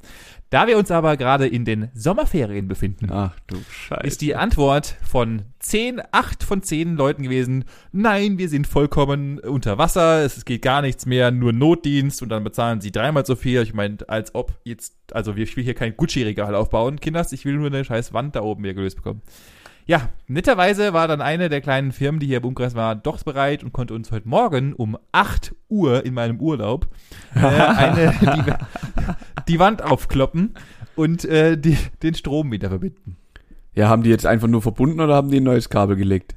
[0.51, 4.07] Da wir uns aber gerade in den Sommerferien befinden, Ach du Scheiße.
[4.07, 9.79] ist die Antwort von 10, 8 von 10 Leuten gewesen, nein, wir sind vollkommen unter
[9.79, 13.63] Wasser, es geht gar nichts mehr, nur Notdienst und dann bezahlen sie dreimal so viel.
[13.63, 17.57] Ich meine, als ob jetzt, also ich will hier kein Gucci-Regal aufbauen, Kinders, ich will
[17.57, 19.23] nur eine scheiß Wand da oben hier gelöst bekommen.
[19.87, 23.63] Ja, netterweise war dann eine der kleinen Firmen, die hier im Umkreis war, doch bereit
[23.63, 26.89] und konnte uns heute Morgen um 8 Uhr in meinem Urlaub
[27.35, 28.53] äh, eine, die,
[29.53, 30.55] die Wand aufkloppen
[30.97, 33.17] und äh, die, den Strom wieder verbinden.
[33.75, 36.35] Ja, haben die jetzt einfach nur verbunden oder haben die ein neues Kabel gelegt?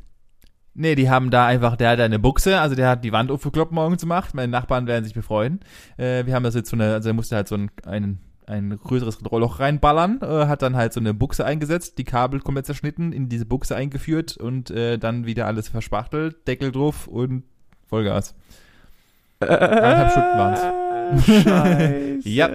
[0.73, 3.71] Nee, die haben da einfach, der hat eine Buchse, also der hat die Wand aufgekloppt
[3.71, 4.35] morgens gemacht.
[4.35, 5.59] Meine Nachbarn werden sich befreuen.
[5.97, 8.77] Äh, wir haben das jetzt so eine, also er musste halt so ein, ein, ein
[8.77, 13.11] größeres Loch reinballern, äh, hat dann halt so eine Buchse eingesetzt, die Kabel komplett zerschnitten,
[13.11, 17.43] in diese Buchse eingeführt und äh, dann wieder alles verspachtelt, Deckel drauf und
[17.87, 18.33] Vollgas.
[19.39, 21.25] Anderthalb Stunden waren's.
[21.25, 22.19] Scheiße.
[22.29, 22.49] Ja.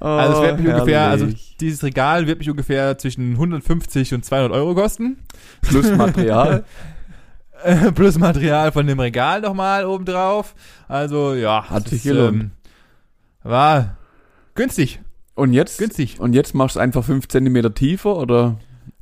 [0.00, 1.26] Oh, Also es wird mich ungefähr, also
[1.60, 5.18] dieses Regal wird mich ungefähr zwischen 150 und 200 Euro kosten.
[5.62, 6.64] Plus Material.
[7.64, 10.56] Äh, plus Material von dem Regal nochmal obendrauf.
[10.88, 12.42] Also ja, Hat sich gelohnt.
[12.42, 12.50] ähm,
[13.44, 13.98] war
[14.54, 15.00] günstig,
[15.34, 15.78] Und jetzt?
[15.78, 16.20] günstig.
[16.20, 18.58] Und jetzt machst du einfach fünf Zentimeter tiefer oder,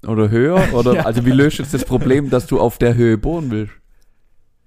[0.07, 0.63] oder höher?
[0.75, 1.05] Oder, Ja.
[1.07, 3.73] also wie löst du jetzt das Problem, dass du auf der Höhe bohren willst?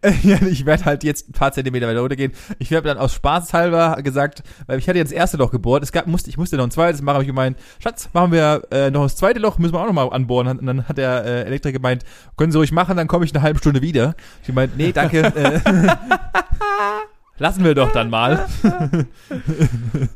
[0.23, 2.33] ja, ich werde halt jetzt ein paar Zentimeter weiter runtergehen.
[2.59, 5.81] Ich habe dann aus Spaßhalber gesagt, weil ich hatte jetzt das erste Loch gebohrt.
[5.81, 7.13] Es gab, musste, ich musste noch ein zweites machen.
[7.13, 9.93] Habe ich gemeint, Schatz, machen wir äh, noch das zweite Loch, müssen wir auch noch
[9.93, 10.59] mal anbohren.
[10.59, 12.03] Und dann hat der äh, Elektriker gemeint,
[12.35, 14.13] können Sie ruhig machen, dann komme ich eine halbe Stunde wieder.
[14.41, 15.21] Ich gemeint, nee, danke.
[15.21, 15.61] äh,
[17.37, 18.45] lassen wir doch dann mal.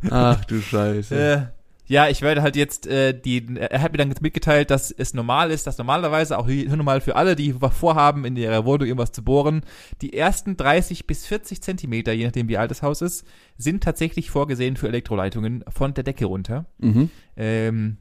[0.09, 1.15] Ach du Scheiße.
[1.15, 1.57] Äh,
[1.89, 3.55] ja, ich werde halt jetzt äh, die.
[3.55, 7.15] Er hat mir dann mitgeteilt, dass es normal ist, dass normalerweise auch hier normal für
[7.15, 9.61] alle, die vorhaben, in ihrer Wohnung irgendwas zu bohren,
[10.01, 13.25] die ersten 30 bis 40 Zentimeter, je nachdem wie alt das Haus ist,
[13.57, 16.65] sind tatsächlich vorgesehen für Elektroleitungen von der Decke runter.
[16.79, 17.09] Mhm.
[17.37, 17.97] Ähm,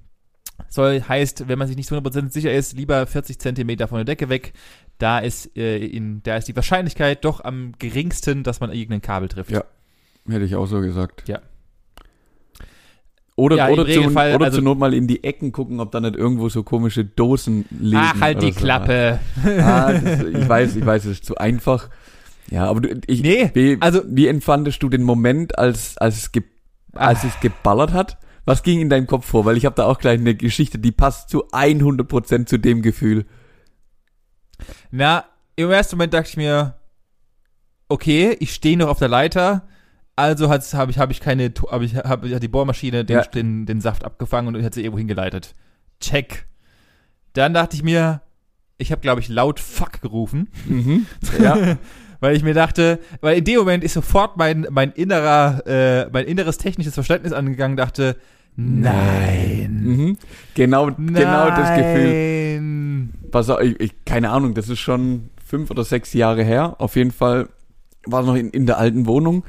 [0.68, 4.04] soll heißt, wenn man sich nicht zu 100% sicher ist, lieber 40 Zentimeter von der
[4.04, 4.52] Decke weg.
[4.98, 9.28] Da ist äh, in, da ist die Wahrscheinlichkeit doch am geringsten, dass man irgendein Kabel
[9.28, 9.50] trifft.
[9.50, 9.64] Ja.
[10.28, 11.28] Hätte ich auch so gesagt.
[11.28, 11.40] Ja.
[13.38, 16.00] Oder, Ja, oder, zu, oder also- zur Not mal in die Ecken gucken, ob da
[16.00, 17.96] nicht irgendwo so komische Dosen liegen.
[18.00, 18.60] Ach, halt die so.
[18.60, 19.18] Klappe.
[19.44, 21.90] Ah, das, ich weiß, ich weiß, es ist zu einfach.
[22.50, 26.32] Ja, aber du, ich, Nee, wie, also- wie empfandest du den Moment, als, als, es,
[26.32, 26.44] ge,
[26.94, 28.16] als es geballert hat?
[28.46, 29.44] Was ging in deinem Kopf vor?
[29.44, 33.26] Weil ich habe da auch gleich eine Geschichte, die passt zu 100% zu dem Gefühl.
[34.90, 35.24] Na,
[35.56, 36.74] im ersten Moment dachte ich mir,
[37.88, 39.66] okay, ich stehe noch auf der Leiter,
[40.16, 43.22] also habe ich, hab ich keine, habe ich, hab, hat die Bohrmaschine den, Ja.
[43.24, 45.54] den, den Saft abgefangen und hat sie irgendwo hingeleitet.
[46.00, 46.46] Check.
[47.34, 48.22] Dann dachte ich mir,
[48.78, 51.06] ich habe, glaube ich, laut Fuck gerufen, Mhm.
[51.42, 51.76] Ja.
[52.20, 56.24] weil ich mir dachte, weil in dem Moment ist sofort mein, mein innerer, äh, mein
[56.26, 58.16] inneres technisches Verständnis angegangen, dachte,
[58.56, 59.80] nein.
[59.82, 60.18] mhm.
[60.54, 62.60] Genau, genau das Gefühl.
[63.30, 66.76] Pass auf, ich, ich, keine Ahnung, das ist schon fünf oder sechs Jahre her.
[66.78, 67.48] Auf jeden Fall
[68.06, 69.44] war es noch in, in der alten Wohnung.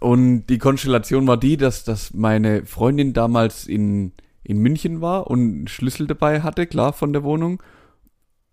[0.00, 5.38] Und die Konstellation war die, dass, dass meine Freundin damals in, in München war und
[5.40, 7.62] einen Schlüssel dabei hatte, klar, von der Wohnung.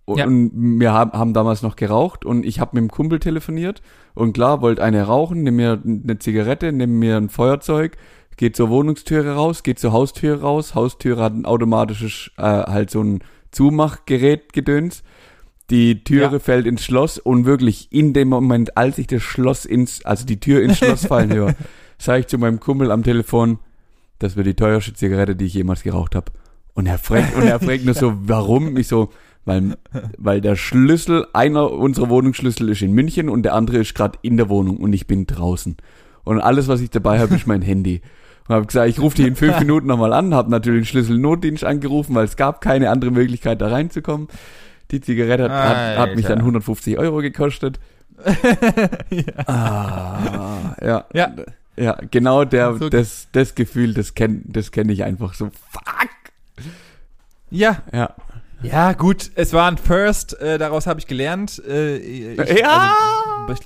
[0.05, 0.27] Und Ja.
[0.27, 3.81] wir haben, haben damals noch geraucht und ich habe mit dem Kumpel telefoniert
[4.15, 7.95] und klar, wollte eine rauchen, nimm mir eine Zigarette, nimm mir ein Feuerzeug,
[8.37, 13.03] geht zur Wohnungstüre raus, geht zur Haustüre raus, Haustüre hat ein automatisches, äh, halt so
[13.03, 13.19] ein
[13.51, 15.03] Zumachgerät gedöns.
[15.69, 16.39] Die Türe Ja.
[16.39, 20.39] fällt ins Schloss und wirklich in dem Moment, als ich das Schloss ins, also die
[20.39, 21.53] Tür ins Schloss fallen höre,
[21.99, 23.59] sage ich zu meinem Kumpel am Telefon,
[24.17, 26.31] das wird die teuerste Zigarette, die ich jemals geraucht habe.
[26.73, 28.77] Und er fragt, und er fragt nur so, warum?
[28.77, 29.09] Ich so,
[29.45, 29.77] weil,
[30.17, 34.37] weil der Schlüssel, einer unserer Wohnungsschlüssel ist in München und der andere ist gerade in
[34.37, 35.77] der Wohnung und ich bin draußen.
[36.23, 38.01] Und alles, was ich dabei habe, ist mein Handy.
[38.49, 41.19] Und habe gesagt, ich rufe dich in fünf Minuten nochmal an, habe natürlich den Schlüssel
[41.19, 44.27] Notdienst angerufen, weil es gab keine andere Möglichkeit, da reinzukommen.
[44.89, 46.45] Die Zigarette hat, hat, hat mich dann Alter.
[46.45, 47.79] 150 Euro gekostet.
[49.11, 49.23] ja.
[49.47, 51.05] Ah, ja.
[51.13, 51.31] Ja.
[51.77, 55.51] Ja, genau der, So- das, das Gefühl, das kenn, das kenne ich einfach so.
[55.71, 56.09] Fuck!
[57.51, 58.15] ja, Ja.
[58.61, 61.63] Ja, gut, es war ein First, äh, daraus habe ich gelernt.
[61.65, 62.93] Äh, ich, Ja!
[63.47, 63.63] Also,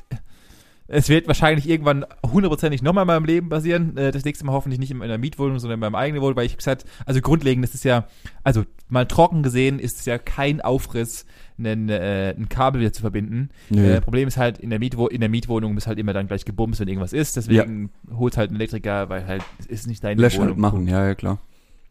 [0.87, 3.95] es wird wahrscheinlich irgendwann hundertprozentig nochmal in meinem Leben passieren.
[3.97, 6.45] Äh, das nächste Mal hoffentlich nicht in einer Mietwohnung, sondern in meinem eigenen Wohnung, weil
[6.45, 8.07] ich gesagt also grundlegend ist es ja,
[8.43, 11.25] also mal trocken gesehen ist es ja kein Aufriss,
[11.57, 13.49] einen, äh, ein Kabel wieder zu verbinden.
[13.69, 13.93] Nö.
[13.93, 16.45] Äh, Problem ist halt, in der, Mietwo in der Mietwohnung ist halt immer dann gleich
[16.45, 17.37] gebumst, wenn irgendwas ist.
[17.37, 20.03] Deswegen holt halt ein Elektriker, weil halt es ist nicht
[20.41, 20.55] Wohnung.
[20.55, 21.39] und machen, ja, ja, klar.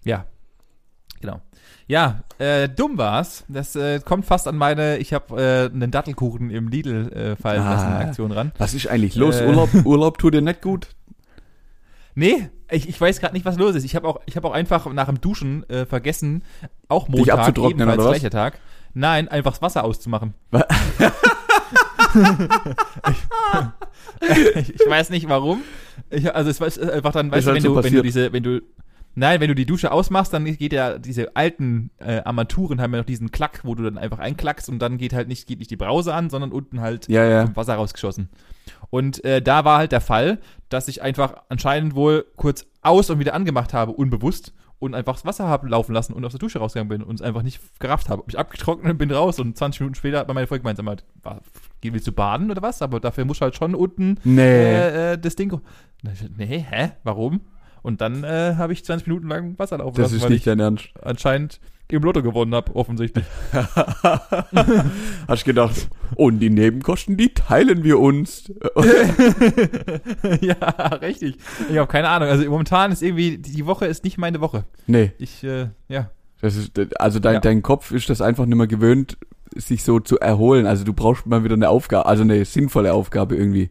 [0.05, 0.27] Ja.
[1.21, 1.41] Genau.
[1.93, 3.45] Ja, äh, dumm war's.
[3.49, 7.63] Das äh, kommt fast an meine, ich habe äh, einen Dattelkuchen im Lidl äh, fallen
[7.63, 7.99] lassen Ah.
[7.99, 8.51] Aktion ran.
[8.57, 9.39] Was ist eigentlich los?
[9.39, 9.47] Äh.
[9.47, 10.89] Urlaub, Urlaub tut dir nicht gut?
[12.15, 13.85] Nee, ich, ich weiß gerade nicht, was los ist.
[13.85, 16.45] Ich habe auch, ich hab auch einfach nach dem Duschen äh, vergessen,
[16.89, 18.21] auch Montag, abzutrocknen, ebenfalls oder was?
[18.21, 18.59] gleicher Tag.
[18.95, 20.33] Nein, einfach das Wasser auszumachen.
[24.55, 25.63] Ich, ich weiß nicht warum.
[26.11, 27.95] Ich, also es war ist einfach dann, weißt Ist du, halt wenn so du, wenn
[27.95, 28.61] du diese, wenn du,
[29.15, 32.99] nein, wenn du die Dusche ausmachst, dann geht ja diese alten äh, Armaturen haben ja
[32.99, 35.71] noch diesen Klack, wo du dann einfach einklackst und dann geht halt nicht, geht nicht
[35.71, 37.57] die Brause an, sondern unten halt Ja, ja.
[37.57, 38.29] Wasser rausgeschossen.
[38.91, 43.19] Und äh, da war halt der Fall, dass ich einfach anscheinend wohl kurz aus und
[43.19, 46.59] wieder angemacht habe, unbewusst, und einfach das Wasser habe laufen lassen und aus der Dusche
[46.59, 48.19] rausgegangen bin und es einfach nicht gerafft habe.
[48.23, 51.35] Hab mich abgetrocknet und bin raus und 20 Minuten später hat meine Freundin gemeint, sag
[51.35, 51.41] mal,
[51.83, 52.83] willst du baden oder was?
[52.83, 54.43] Aber dafür musst du halt schon unten Nee.
[54.43, 55.61] äh, äh, das Ding.
[56.37, 56.91] Nee, hä?
[57.05, 57.43] Warum?
[57.83, 60.39] Und dann äh, habe ich 20 Minuten lang Wasser laufen das lassen, ist weil nicht
[60.39, 60.91] ich dein Ernst.
[61.03, 63.25] anscheinend im Lotto gewonnen habe, offensichtlich.
[65.29, 68.51] Hast gedacht, und die Nebenkosten, die teilen wir uns.
[70.41, 70.57] ja,
[71.03, 71.37] richtig.
[71.71, 72.29] Ich habe keine Ahnung.
[72.29, 74.65] Also momentan ist irgendwie, die Woche ist nicht meine Woche.
[74.87, 76.11] nee, Ich, äh, ja.
[76.41, 77.41] das ist, also dein, Ja.
[77.41, 79.19] dein Kopf ist das einfach nicht mehr gewöhnt,
[79.55, 80.67] sich so zu erholen.
[80.67, 83.71] Also du brauchst mal wieder eine Aufgabe, also eine sinnvolle Aufgabe irgendwie.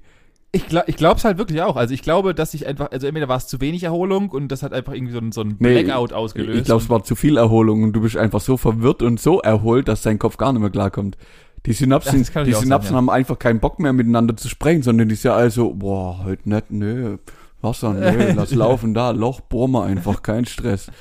[0.53, 1.77] Ich, glaub, ich glaube es halt wirklich auch.
[1.77, 4.63] Also ich glaube, dass ich einfach, also entweder war es zu wenig Erholung und das
[4.63, 6.59] hat einfach irgendwie so ein, so ein Nee, Blackout ausgelöst.
[6.59, 9.39] Ich glaube, es war zu viel Erholung und du bist einfach so verwirrt und so
[9.39, 11.17] erholt, dass dein Kopf gar nicht mehr klarkommt.
[11.65, 12.93] Die Synapsen, die Synapsen sein, ja.
[12.95, 16.71] haben einfach keinen Bock mehr miteinander zu sprechen, sondern die sind also, boah, heute nicht,
[16.71, 17.17] nö,
[17.61, 20.91] Wasser, nö, lass laufen da, Loch, bohren wir einfach, kein Stress.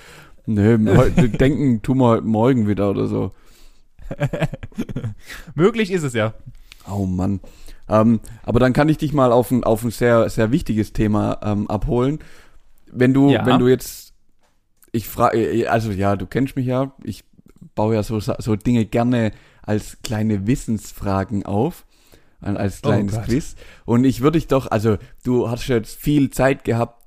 [0.47, 3.33] Nö, heute denken tun wir heute morgen wieder oder so.
[5.55, 6.35] Möglich ist es ja.
[6.89, 7.41] Oh Mann.
[7.91, 11.41] Ähm, aber dann kann ich dich mal auf ein, auf ein sehr, sehr wichtiges Thema
[11.43, 12.21] ähm, abholen.
[12.93, 13.45] Wenn du, Ja.
[13.45, 14.15] wenn du jetzt,
[14.93, 17.25] ich frage, also ja, du kennst mich ja, ich
[17.75, 21.85] baue ja so, so Dinge gerne als kleine Wissensfragen auf,
[22.43, 23.25] äh, als Oh kleines Gott.
[23.25, 23.57] Quiz.
[23.85, 27.01] Und ich würde dich doch, also du hast jetzt viel Zeit gehabt,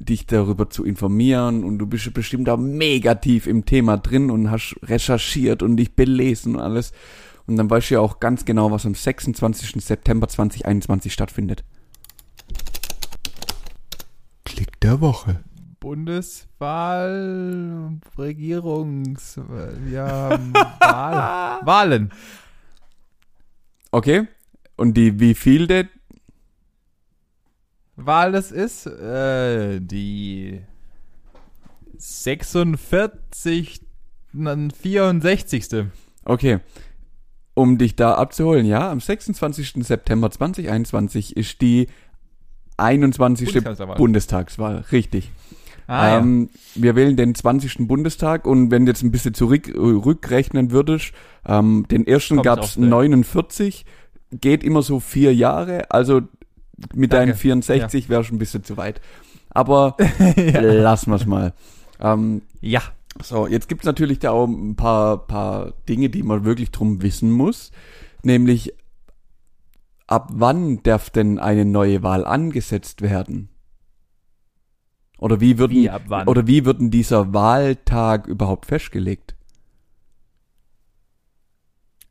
[0.00, 4.48] dich darüber zu informieren und du bist bestimmt da mega tief im Thema drin und
[4.50, 6.92] hast recherchiert und dich belesen und alles.
[7.48, 9.82] Und dann weißt du ja auch ganz genau, was am 26.
[9.82, 11.64] September 2021 stattfindet.
[14.44, 15.42] Klick der Woche.
[15.80, 17.08] Bundeswahl,
[18.18, 19.40] Regierungs,
[19.90, 20.38] ja,
[20.78, 22.12] Wahl, Wahlen.
[23.92, 24.28] Okay?
[24.76, 25.88] Und die wie viel der?
[27.96, 30.60] Wahl das ist, äh, die
[31.96, 33.80] 46,
[34.34, 35.86] dann 64.
[36.24, 36.60] Okay.
[37.58, 39.84] Um dich da abzuholen, ja, am 26.
[39.84, 41.88] September 2021 ist die
[42.76, 43.46] 21.
[43.46, 43.96] Bundeskanzlerwahl.
[43.96, 44.84] Bundestagswahl.
[44.92, 45.32] Richtig.
[45.88, 47.88] Ah, ähm, Wir wählen den 20.
[47.88, 51.12] Bundestag und wenn du jetzt ein bisschen zurück, rückrechnen würdest,
[51.46, 53.84] ähm, den ersten auf, äh, 49,
[54.30, 56.20] geht immer so vier Jahre, also
[56.94, 57.32] mit Danke.
[57.32, 59.00] deinen 64 wärst du ein bisschen zu weit.
[59.50, 59.96] Aber
[60.36, 61.54] lassen wir's mal.
[61.98, 62.82] Ähm, ja.
[63.22, 67.30] So, jetzt gibt's natürlich da auch ein paar, paar Dinge, die man wirklich drum wissen
[67.30, 67.70] muss.
[68.22, 68.74] Nämlich,
[70.06, 73.48] ab wann darf denn eine neue Wahl angesetzt werden?
[75.18, 75.90] Oder wie würden, Wie,
[76.26, 79.34] oder wie wird denn dieser Wahltag überhaupt festgelegt?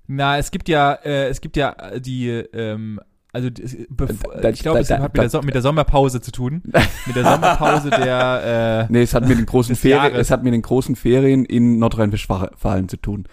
[0.07, 2.99] Na, es gibt ja, äh, es gibt ja die, ähm,
[3.37, 6.19] also es- bevor- Da- ich glaube, es da- hat mit der, so mit der Sommerpause
[6.21, 6.61] zu tun.
[7.05, 10.19] Mit der Sommerpause der, äh, Nee, es hat mit den großen Ferien, Jahres.
[10.19, 13.25] es hat mit den großen Ferien in Nordrhein-Westfalen zu tun.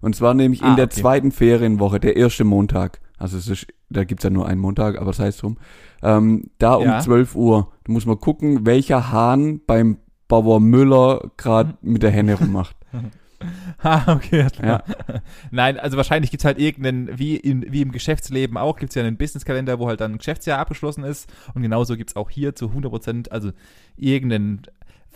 [0.00, 1.00] Und zwar nämlich in Ah, der okay.
[1.00, 3.00] zweiten Ferienwoche, der erste Montag.
[3.18, 5.58] Also es ist, da gibt's ja nur einen Montag, aber das heißt drum.
[6.02, 6.98] Ähm, da um Ja.
[7.00, 7.68] 12 Uhr.
[7.84, 12.74] Da muss man gucken, welcher Hahn beim Bauer Müller gerade mit der Henne rummacht.
[13.82, 14.46] ah, okay.
[14.62, 14.82] Ja.
[15.50, 19.16] Nein, also wahrscheinlich gibt's halt irgendeinen, wie, in, wie im Geschäftsleben auch, gibt's ja einen
[19.16, 21.32] Businesskalender, wo halt dann ein Geschäftsjahr abgeschlossen ist.
[21.54, 23.52] Und genauso gibt's auch hier zu 100 Prozent, also
[23.96, 24.62] irgendeinen,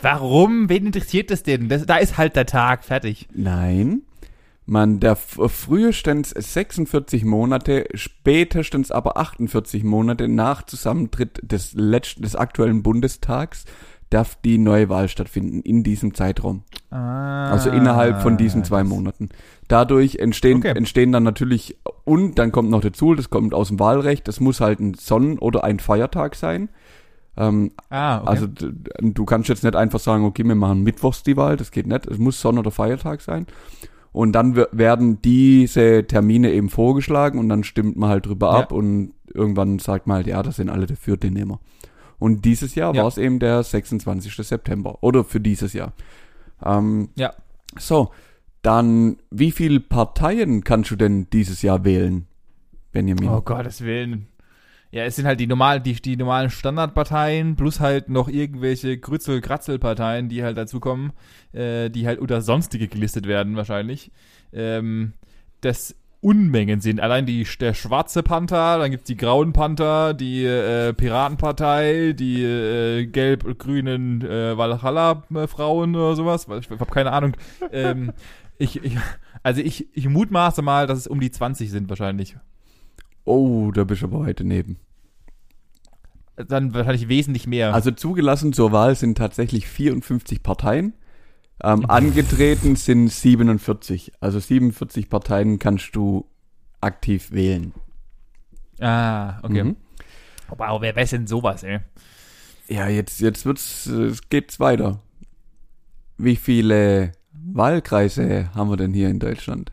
[0.01, 1.69] warum, wen interessiert das denn?
[1.69, 3.27] Das, da ist halt der Tag, fertig.
[3.33, 4.01] Nein.
[4.69, 12.83] Man darf frühestens 46 Monate, spätestens aber 48 Monate nach Zusammentritt des letzten, des aktuellen
[12.83, 13.63] Bundestags
[14.09, 16.63] darf die neue Wahl stattfinden in diesem Zeitraum.
[16.91, 19.29] Ah, Also innerhalb von diesen zwei Monaten.
[19.67, 20.73] Dadurch entstehen, Okay.
[20.77, 24.61] entstehen dann natürlich, und dann kommt noch dazu, das kommt aus dem Wahlrecht, das muss
[24.61, 26.69] halt ein Sonnen- oder ein Feiertag sein.
[27.35, 28.27] Ähm, Ah, okay.
[28.29, 28.47] Also
[29.01, 32.07] du kannst jetzt nicht einfach sagen, okay, wir machen Mittwochs die Wahl, das geht nicht.
[32.07, 33.45] Es muss Sonn- oder Feiertag sein.
[34.13, 38.59] Und dann wer- werden diese Termine eben vorgeschlagen und dann stimmt man halt drüber Ja.
[38.61, 41.59] ab und irgendwann sagt man halt, ja, das sind alle dafür, den nehmen wir.
[42.19, 43.01] Und dieses Jahr Ja.
[43.03, 44.33] war es eben der 26.
[44.45, 44.97] September.
[45.01, 45.93] Oder für dieses Jahr.
[46.63, 47.33] Ähm, Ja.
[47.77, 48.11] So,
[48.61, 52.25] dann, wie viele Parteien kannst du denn dieses Jahr wählen,
[52.91, 53.29] Benjamin?
[53.29, 54.27] Oh Gottes Willen.
[54.89, 60.29] Ja, es sind halt die normalen, die, die normalen Standardparteien plus halt noch irgendwelche Grützel-Kratzel-Parteien,
[60.29, 61.11] die halt dazukommen,
[61.51, 64.11] äh, die halt unter sonstige gelistet werden wahrscheinlich.
[64.53, 65.13] Ähm,
[65.61, 65.93] das
[66.27, 66.99] Unmengen sind.
[66.99, 73.05] Allein die, der schwarze Panther, dann gibt's die grauen Panther, die äh, Piratenpartei, die äh,
[73.05, 76.47] gelb-grünen äh, Valhalla-Frauen oder sowas.
[76.59, 77.37] Ich, ich habe keine Ahnung.
[77.71, 78.11] ähm,
[78.57, 78.97] ich, ich,
[79.41, 82.35] also ich, ich mutmaße mal, dass es um die 20 sind wahrscheinlich.
[83.23, 84.79] Oh, da bist du aber heute neben.
[86.35, 87.73] Dann wahrscheinlich wesentlich mehr.
[87.73, 90.93] Also zugelassen zur Wahl sind tatsächlich 54 Parteien.
[91.63, 94.13] Ähm, angetreten sind 47.
[94.19, 96.25] Also 47 Parteien kannst du
[96.81, 97.73] aktiv wählen.
[98.79, 99.63] ah, okay.
[99.63, 99.77] Mhm.
[100.49, 101.79] Wow, wer weiß denn sowas, ey?
[102.69, 105.01] Ja, jetzt, jetzt wird's, es geht's weiter.
[106.17, 109.71] Wie viele Wahlkreise haben wir denn hier in Deutschland?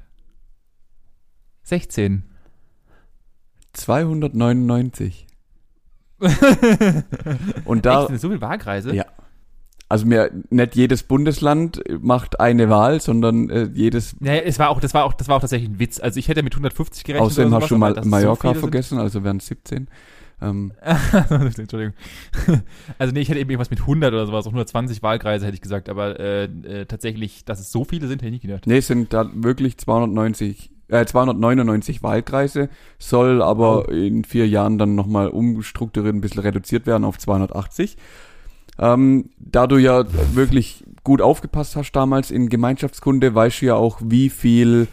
[1.64, 2.24] 16.
[3.72, 5.26] 299.
[7.64, 8.94] Und da, Echt, sind so viele Wahlkreise?
[8.94, 9.06] Ja.
[9.88, 14.80] Also mir, nicht jedes Bundesland macht eine Wahl, sondern äh, jedes, Naja, es war auch,
[14.80, 16.00] das war auch, das war auch tatsächlich ein Witz.
[16.00, 17.26] Also ich hätte mit 150 gerechnet.
[17.30, 19.88] außerdem hast du mal es so Mallorca viele sind- vergessen, also wären es 17.
[20.42, 20.72] Ähm,
[21.30, 21.94] Entschuldigung.
[22.98, 25.60] Also nee, ich hätte eben irgendwas mit 100 oder sowas, auch 120 Wahlkreise hätte ich
[25.60, 28.66] gesagt, aber äh, äh, tatsächlich, dass es so viele sind, hätte ich nicht gedacht.
[28.66, 32.68] nee, es sind da wirklich 290, äh, 299 Wahlkreise,
[32.98, 37.96] soll aber in vier Jahren dann nochmal umstrukturiert, ein bisschen reduziert werden auf 280.
[38.78, 44.00] Ähm, da du ja wirklich gut aufgepasst hast damals in Gemeinschaftskunde, weißt du ja auch,
[44.02, 44.88] wie viel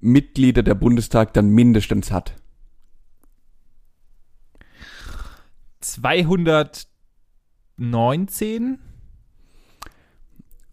[0.00, 2.34] Mitglieder der Bundestag dann mindestens hat.
[7.76, 8.78] 219?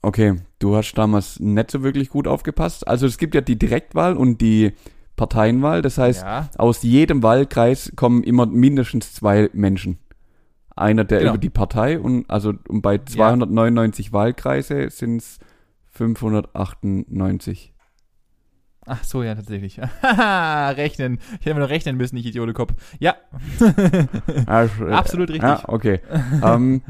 [0.01, 2.87] Okay, du hast damals nicht so wirklich gut aufgepasst.
[2.87, 4.73] Also es gibt ja die Direktwahl und die
[5.15, 5.81] Parteienwahl.
[5.81, 6.49] Das heißt, Ja.
[6.57, 9.97] aus jedem Wahlkreis kommen immer mindestens zwei Menschen.
[10.75, 11.31] Einer, der Genau.
[11.31, 15.39] über die Partei und also und bei 299 Wahlkreise sind es
[15.91, 17.73] 598.
[18.85, 19.79] Ach so, ja, tatsächlich.
[19.79, 21.19] Haha, rechnen.
[21.39, 22.73] Ich hätte mir noch rechnen müssen, ich Idiotekopf.
[22.99, 23.15] Ja,
[24.45, 25.43] Also, äh, absolut richtig.
[25.49, 26.01] Ja, okay.
[26.43, 26.81] ähm,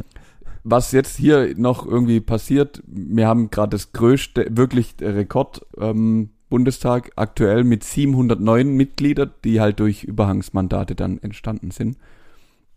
[0.64, 7.12] was jetzt hier noch irgendwie passiert, wir haben gerade das größte, wirklich Rekord ähm, Bundestag
[7.16, 11.98] aktuell mit 709 Mitgliedern, die halt durch Überhangsmandate dann entstanden sind.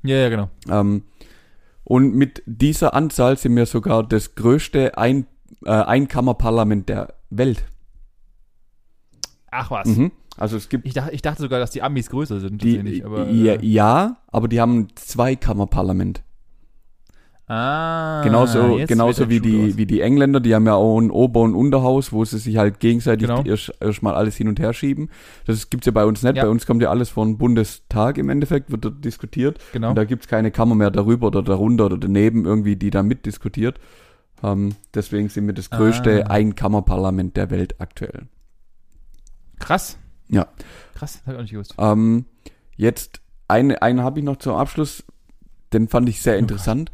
[0.06, 0.50] Ja, ja, genau.
[0.68, 1.02] Ähm,
[1.84, 5.26] und mit dieser Anzahl sind wir sogar das größte Ein
[5.64, 7.64] äh, Einkammerparlament der Welt.
[9.50, 9.86] Ach was.
[9.88, 10.12] Mhm.
[10.36, 13.04] Also es gibt Ich, dachte, ich dachte sogar, dass die Amis größer sind, die, tatsächlich.
[13.04, 16.22] Aber, ja, äh, ja, aber die haben ein Zweikammerparlament.
[17.48, 21.54] Ah, Genauso, genauso wie die, wie die Engländer, die haben ja auch ein Ober- und
[21.54, 23.42] Unterhaus, wo sie sich halt gegenseitig Genau.
[23.44, 25.10] erst, erst mal alles hin und her schieben.
[25.46, 26.36] Das gibt's ja bei uns nicht.
[26.36, 26.42] Ja.
[26.44, 29.58] Bei uns kommt ja alles von Bundestag im Endeffekt, wird dort diskutiert.
[29.72, 29.90] Genau.
[29.90, 33.78] Und da gibt's keine Kammer mehr darüber oder darunter oder daneben irgendwie, die da mitdiskutiert.
[34.42, 36.30] Ähm, deswegen sind wir das größte Ah.
[36.30, 38.26] Einkammerparlament der Welt aktuell.
[39.58, 39.98] Krass.
[40.28, 40.48] Ja.
[40.94, 41.74] Krass, hab ich auch nicht gewusst.
[41.78, 42.26] Ähm,
[42.76, 45.04] jetzt eine, einen habe ich noch zum Abschluss,
[45.72, 46.90] den fand ich sehr interessant.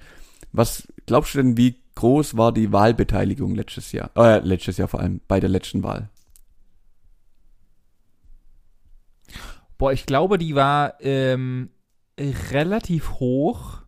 [0.53, 4.11] Was glaubst du denn, wie groß war die Wahlbeteiligung letztes Jahr?
[4.17, 6.11] Äh, letztes Jahr vor allem, bei der letzten Wahl.
[9.79, 11.71] Boah, ich glaube, die war ähm,
[12.19, 13.83] relativ hoch,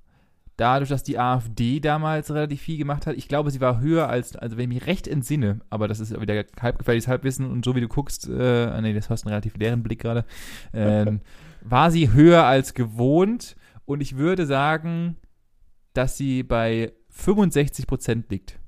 [0.57, 3.17] dadurch, dass die AfD damals relativ viel gemacht hat.
[3.17, 6.19] Ich glaube, sie war höher als, also wenn ich mich recht entsinne, aber das ist
[6.21, 9.83] wieder halbgefährliches Halbwissen und so wie du guckst, äh, nee, das hast einen relativ leeren
[9.83, 10.25] Blick gerade,
[10.73, 11.21] ähm,
[11.63, 15.17] war sie höher als gewohnt und ich würde sagen,
[15.95, 18.59] dass sie bei 65 Prozent liegt.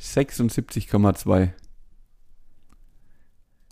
[0.00, 1.50] 76,2.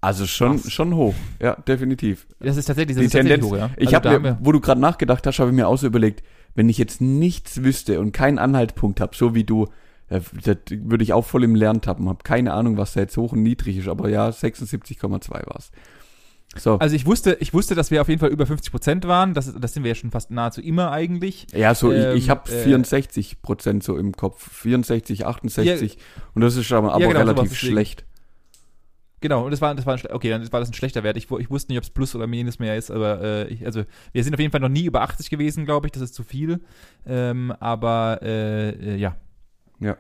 [0.01, 0.73] Also schon, Krass.
[0.73, 1.15] schon hoch.
[1.41, 2.27] Ja, definitiv.
[2.41, 3.71] Das ist tatsächlich, das Die ist tatsächlich Tendenz- hoch, ja.
[3.77, 5.87] Ich Also habe da mir, wo du gerade nachgedacht hast, habe ich mir auch so
[5.87, 9.69] überlegt, wenn ich jetzt nichts wüsste und keinen Anhaltspunkt habe, so wie du,
[10.09, 10.21] äh,
[10.71, 13.77] würde ich auch voll im Lerntappen, habe keine Ahnung, was da jetzt hoch und niedrig
[13.77, 15.71] ist, aber ja, 76,2 war's.
[16.57, 19.33] So, Also ich wusste, ich wusste, dass wir auf jeden Fall über 50 Prozent waren.
[19.33, 21.47] Das, das sind wir ja schon fast nahezu immer eigentlich.
[21.55, 25.97] ja, so ähm, ich, ich habe äh, 64 Prozent so im Kopf, 64, 68
[26.35, 28.05] und das ist aber, aber genau, sowas relativ schlecht.
[29.23, 31.17] Genau, und das war, das war ein, okay, dann war das ein schlechter Wert.
[31.17, 33.85] Ich, ich wusste nicht, ob es Plus oder Minus mehr ist, aber äh, ich, also
[34.11, 35.93] wir sind auf jeden Fall noch nie über 80 gewesen, glaube ich.
[35.93, 36.61] Das ist zu viel.
[37.07, 39.17] Ähm, aber äh, äh, ja.
[39.79, 39.97] Ja.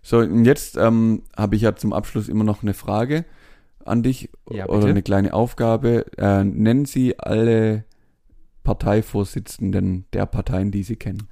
[0.00, 3.26] So, und jetzt ähm, habe ich ja zum Abschluss immer noch eine Frage
[3.86, 6.06] an dich Ja, oder eine kleine Aufgabe.
[6.16, 7.84] Äh, nennen Sie alle
[8.62, 11.28] Parteivorsitzenden der Parteien, die Sie kennen.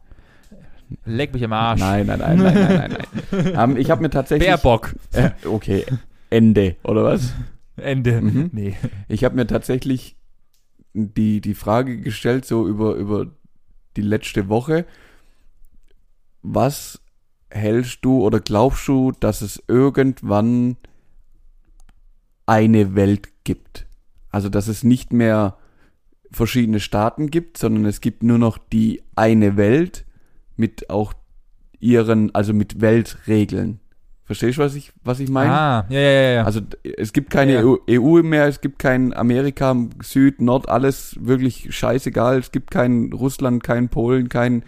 [1.05, 1.80] Leck mich am Arsch.
[1.80, 3.07] Nein, nein, nein, nein, nein, nein.
[3.30, 3.70] nein.
[3.70, 4.48] ähm, ich habe mir tatsächlich.
[4.48, 4.94] Baerbock.
[5.12, 5.84] Äh, okay.
[6.30, 7.34] Ende, oder was?
[7.76, 8.20] Ende.
[8.20, 8.50] Mhm.
[8.53, 8.76] Nee.
[9.09, 10.16] Ich habe mir tatsächlich
[10.94, 13.26] die, die Frage gestellt, so über, über
[13.96, 14.86] die letzte Woche.
[16.42, 17.00] Was
[17.50, 20.76] hältst du oder glaubst du, dass es irgendwann
[22.47, 23.86] eine Welt gibt?
[24.30, 25.57] Also, dass es nicht mehr
[26.30, 30.05] verschiedene Staaten gibt, sondern es gibt nur noch die eine Welt
[30.57, 31.12] mit auch
[31.78, 33.80] ihren, also mit Weltregeln.
[34.24, 35.53] Verstehst du, was ich, was ich meine?
[35.53, 36.45] Ah, ja, ja, ja.
[36.45, 36.61] Also
[36.97, 37.76] es gibt keine Ja.
[37.90, 42.38] EU mehr, es gibt kein Amerika, Süd, Nord, alles wirklich scheißegal.
[42.38, 44.64] Es gibt kein Russland, kein Polen, kein.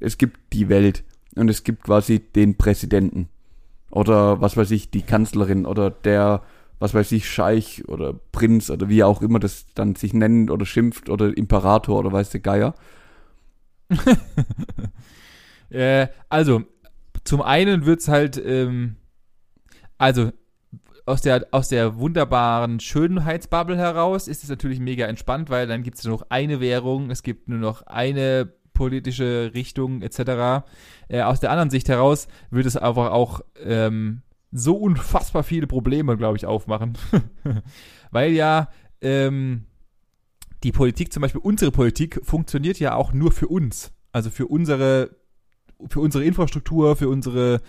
[0.00, 1.04] Es gibt die Welt
[1.36, 3.28] und es gibt quasi den Präsidenten
[3.90, 6.42] oder was weiß ich, die Kanzlerin oder der,
[6.78, 10.66] was weiß ich, Scheich oder Prinz oder wie auch immer das dann sich nennt oder
[10.66, 12.74] schimpft oder Imperator oder weiß der Geier.
[15.68, 16.62] Äh, also,
[17.24, 18.94] zum einen wird's halt, ähm,
[19.98, 20.30] also
[21.06, 25.98] aus der, aus der wunderbaren Schönheitsbubble heraus ist es natürlich mega entspannt, weil dann gibt
[25.98, 30.64] es nur noch eine Währung, es gibt nur noch eine politische Richtung etc.
[31.08, 34.22] Äh, aus der anderen Sicht heraus wird es einfach auch ähm,
[34.56, 36.96] so unfassbar viele Probleme, glaube ich, aufmachen.
[38.10, 38.68] weil ja
[39.00, 39.66] ähm,
[40.62, 43.92] die Politik, zum Beispiel unsere Politik, funktioniert ja auch nur für uns.
[44.12, 45.10] Also für unsere
[45.90, 47.60] für unsere Infrastruktur, für unsere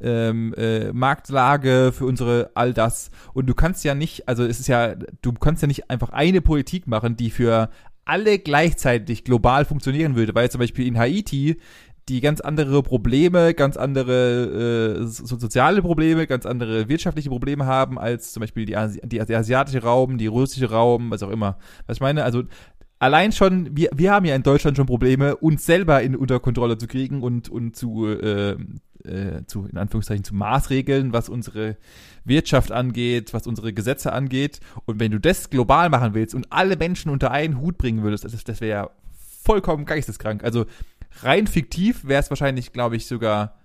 [0.00, 3.10] ähm, äh, Marktlage, für unsere all das.
[3.34, 6.40] Und du kannst ja nicht, also es ist ja, du kannst ja nicht einfach eine
[6.40, 7.70] Politik machen, die für
[8.04, 11.60] alle gleichzeitig global funktionieren würde, weil zum Beispiel in Haiti
[12.08, 17.98] die ganz andere Probleme, ganz andere äh, so soziale Probleme, ganz andere wirtschaftliche Probleme haben
[17.98, 21.58] als zum Beispiel die, Asi die, der asiatische Raum, die russische Raum, was auch immer.
[21.86, 22.44] Was ich meine, also
[22.98, 26.78] allein schon, wir, wir haben ja in Deutschland schon Probleme, uns selber in, unter Kontrolle
[26.78, 28.52] zu kriegen und, und zu, äh,
[29.04, 31.76] äh, zu, in Anführungszeichen, zu Maßregeln, was unsere
[32.24, 34.60] Wirtschaft angeht, was unsere Gesetze angeht.
[34.84, 38.24] Und wenn du das global machen willst und alle Menschen unter einen Hut bringen würdest,
[38.24, 38.90] das, das wäre ja
[39.44, 40.42] vollkommen geisteskrank.
[40.42, 40.66] Also
[41.22, 43.56] rein fiktiv wäre es wahrscheinlich, glaube ich, sogar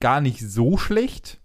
[0.00, 1.38] gar nicht so schlecht.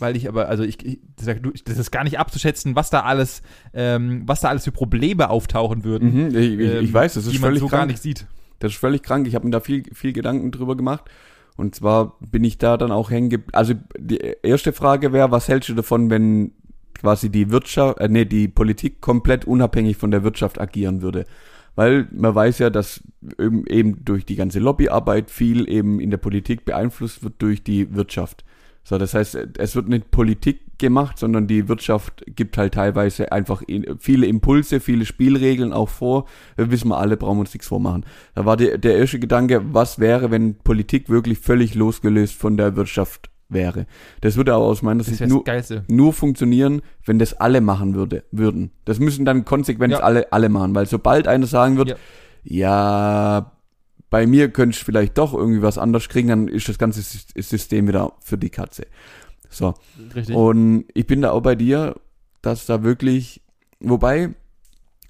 [0.00, 3.02] Weil ich aber, also ich, ich das ist- das ist gar nicht abzuschätzen, was da
[3.02, 6.12] alles, ähm, was da alles für Probleme auftauchen würden.
[6.14, 7.80] Mhm, ich, ich, ähm, ich weiß, das ist die man völlig so krank.
[7.82, 8.26] gar nicht sieht.
[8.58, 9.28] Das ist völlig krank.
[9.28, 11.04] Ich habe mir da viel, viel Gedanken drüber gemacht.
[11.56, 13.44] Und zwar bin ich da dann auch hängen.
[13.52, 16.50] Also die erste Frage wäre, was hältst du davon, wenn
[16.94, 21.24] quasi die Wirtschaft, äh, nee, die Politik komplett unabhängig von der Wirtschaft agieren würde?
[21.74, 23.02] Weil man weiß ja, dass
[23.38, 28.44] eben, durch die ganze Lobbyarbeit viel eben in der Politik beeinflusst wird durch die Wirtschaft.
[28.84, 33.62] So, das heißt, es wird nicht Politik gemacht, sondern die Wirtschaft gibt halt teilweise einfach
[33.62, 36.26] in, viele Impulse, viele Spielregeln auch vor.
[36.56, 38.04] Wir wissen wir alle, brauchen wir uns nichts vormachen.
[38.34, 42.76] Da war der, der erste Gedanke, was wäre, wenn Politik wirklich völlig losgelöst von der
[42.76, 43.86] Wirtschaft wäre?
[44.20, 45.42] Das würde aber aus meiner Sicht nur,
[45.88, 48.70] nur funktionieren, wenn das alle machen würde, würden.
[48.84, 50.00] Das müssen dann konsequent Ja.
[50.00, 51.96] alle, alle machen, weil sobald einer sagen wird, Ja.
[52.44, 53.52] ja,
[54.10, 57.40] bei mir könntest du vielleicht doch irgendwie was anders kriegen, dann ist das ganze Sys-
[57.40, 58.86] System wieder für die Katze.
[59.48, 59.74] So.
[60.14, 60.36] Richtig.
[60.36, 61.94] Und ich bin da auch bei dir,
[62.42, 63.40] dass da wirklich,
[63.80, 64.30] wobei,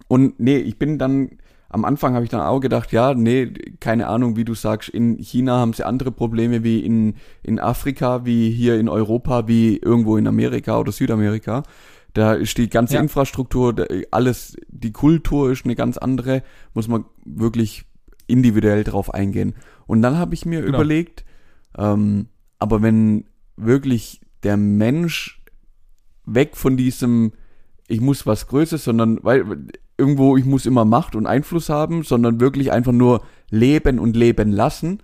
[0.08, 1.38] und nee, ich bin dann,
[1.74, 5.18] am Anfang habe ich dann auch gedacht, ja, nee, keine Ahnung, wie du sagst, in
[5.18, 10.16] China haben sie andere Probleme wie in, in Afrika, wie hier in Europa, wie irgendwo
[10.16, 11.64] in Amerika oder Südamerika.
[12.12, 13.00] Da ist die ganze Ja.
[13.00, 13.74] Infrastruktur,
[14.12, 16.44] alles, die Kultur ist eine ganz andere,
[16.74, 17.84] muss man wirklich
[18.28, 19.54] individuell drauf eingehen.
[19.88, 20.76] Und dann habe ich mir Genau.
[20.78, 21.24] überlegt,
[21.76, 22.28] ähm,
[22.60, 23.24] aber wenn
[23.56, 25.42] wirklich der Mensch
[26.24, 27.32] weg von diesem,
[27.88, 29.44] ich muss was Größeres, sondern weil
[29.96, 34.50] irgendwo ich muss immer Macht und Einfluss haben, sondern wirklich einfach nur leben und leben
[34.52, 35.00] lassen,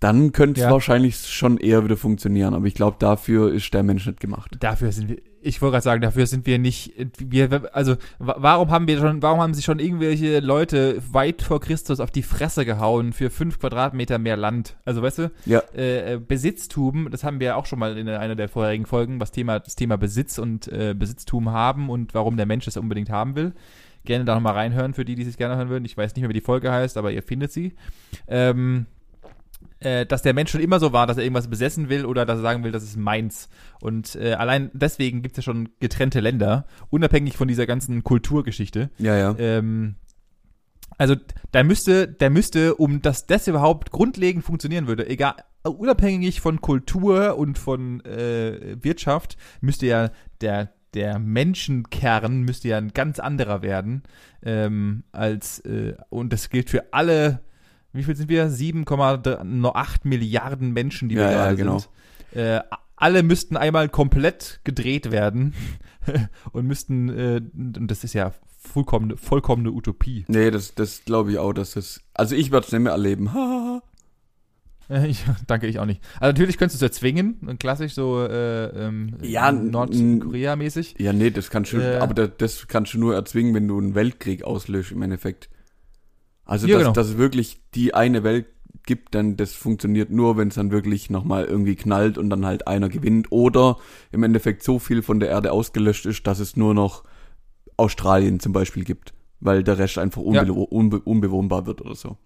[0.00, 0.72] dann könnte es Ja.
[0.72, 2.54] wahrscheinlich schon eher wieder funktionieren.
[2.54, 4.56] Aber ich glaube, dafür ist der Mensch nicht gemacht.
[4.58, 8.70] Dafür sind wir, ich wollte gerade sagen, dafür sind wir nicht, wir, also wa- warum
[8.72, 12.64] haben wir schon, warum haben sich schon irgendwelche Leute weit vor Christus auf die Fresse
[12.64, 14.76] gehauen für fünf Quadratmeter mehr Land?
[14.84, 15.62] Also weißt du, Ja.
[15.76, 19.20] äh, äh, Besitztum, das haben wir ja auch schon mal in einer der vorherigen Folgen,
[19.20, 23.10] was Thema, das Thema Besitz und äh, Besitztum haben und warum der Mensch das unbedingt
[23.10, 23.52] haben will.
[24.04, 25.84] Gerne da nochmal reinhören, für die, die es gerne hören würden.
[25.84, 27.74] Ich weiß nicht mehr, wie die Folge heißt, aber ihr findet sie.
[28.26, 28.86] Ähm,
[29.80, 32.38] äh, dass der Mensch schon immer so war, dass er irgendwas besessen will oder dass
[32.38, 33.48] er sagen will, das ist meins.
[33.80, 38.90] Und äh, allein deswegen gibt es ja schon getrennte Länder, unabhängig von dieser ganzen Kulturgeschichte.
[38.98, 39.34] Ja, ja.
[39.38, 39.96] Ähm,
[40.98, 41.16] also
[41.50, 45.34] da müsste, da müsste, um dass das überhaupt grundlegend funktionieren würde, egal,
[45.64, 52.92] unabhängig von Kultur und von äh, Wirtschaft, müsste ja der der Menschenkern müsste ja ein
[52.92, 54.02] ganz anderer werden
[54.44, 57.40] ähm, als äh, und das gilt für alle.
[57.92, 58.48] Wie viel sind wir?
[58.48, 61.78] 7,8 Milliarden Menschen, die wir Ja, ja, gerade genau.
[61.78, 61.90] sind.
[62.34, 62.60] Äh,
[62.96, 65.54] alle müssten einmal komplett gedreht werden
[66.52, 70.24] und müssten, äh, und das ist ja vollkommene, vollkommene Utopie.
[70.28, 72.00] Nee, das, das glaube ich auch, dass das.
[72.14, 73.28] Also ich werde es nicht mehr erleben.
[74.90, 76.00] Äh, Ich, danke, ich auch nicht.
[76.20, 80.96] Also natürlich könntest du es erzwingen, klassisch so äh, ähm, Ja, Nordkorea-mäßig.
[80.98, 81.98] Ja, nee, das kannst du, Äh.
[81.98, 85.48] aber das, das kannst du nur erzwingen, wenn du einen Weltkrieg auslöst im Endeffekt.
[86.44, 86.92] Also, Ja, dass, genau.
[86.92, 88.46] dass es wirklich die eine Welt
[88.84, 92.66] gibt, dann das funktioniert nur, wenn es dann wirklich nochmal irgendwie knallt und dann halt
[92.66, 93.76] einer gewinnt oder
[94.10, 97.04] im Endeffekt so viel von der Erde ausgelöscht ist, dass es nur noch
[97.76, 100.52] Australien zum Beispiel gibt, weil der Rest einfach unbe Ja.
[100.52, 102.16] unbe unbewohnbar wird oder so.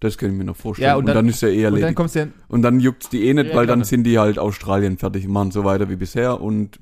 [0.00, 0.88] Das kann ich mir noch vorstellen.
[0.88, 1.96] Ja, und dann- ist ja eh Und dann erledigt.
[1.96, 4.38] kommst du ja, Und dann juckt's die eh nicht, Ja, weil dann sind die halt
[4.38, 6.78] Australien fertig, machen so weiter wie bisher und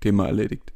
[0.00, 0.72] Thema erledigt.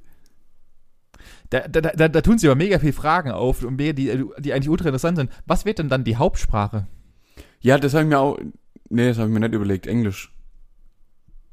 [1.50, 4.68] da, da, da, da tun sie aber mega viel Fragen auf, und die, die eigentlich
[4.68, 5.30] ultra interessant sind.
[5.46, 6.86] Was wird denn dann die Hauptsprache?
[7.60, 8.38] Ja, das habe ich mir auch.
[8.90, 9.86] Nee, das habe ich mir nicht überlegt.
[9.86, 10.30] Englisch.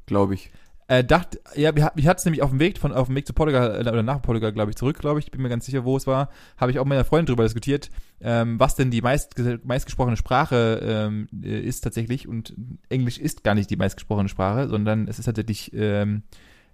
[0.04, 0.50] Glaube ich.
[0.88, 3.32] Äh, dachte, ja, ich hatte es nämlich auf dem Weg von auf dem Weg zu
[3.32, 5.96] Portugal äh, oder nach Portugal, glaube ich, zurück, glaube ich, bin mir ganz sicher, wo
[5.96, 9.34] es war, habe ich auch mit meiner Freundin drüber diskutiert, ähm, was denn die meist,
[9.64, 12.54] meistgesprochene Sprache ähm, äh, ist tatsächlich und
[12.88, 16.22] Englisch ist gar nicht die meistgesprochene Sprache, sondern es ist tatsächlich ähm,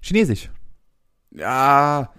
[0.03, 0.51] Chinesisch.
[1.31, 2.11] Ja.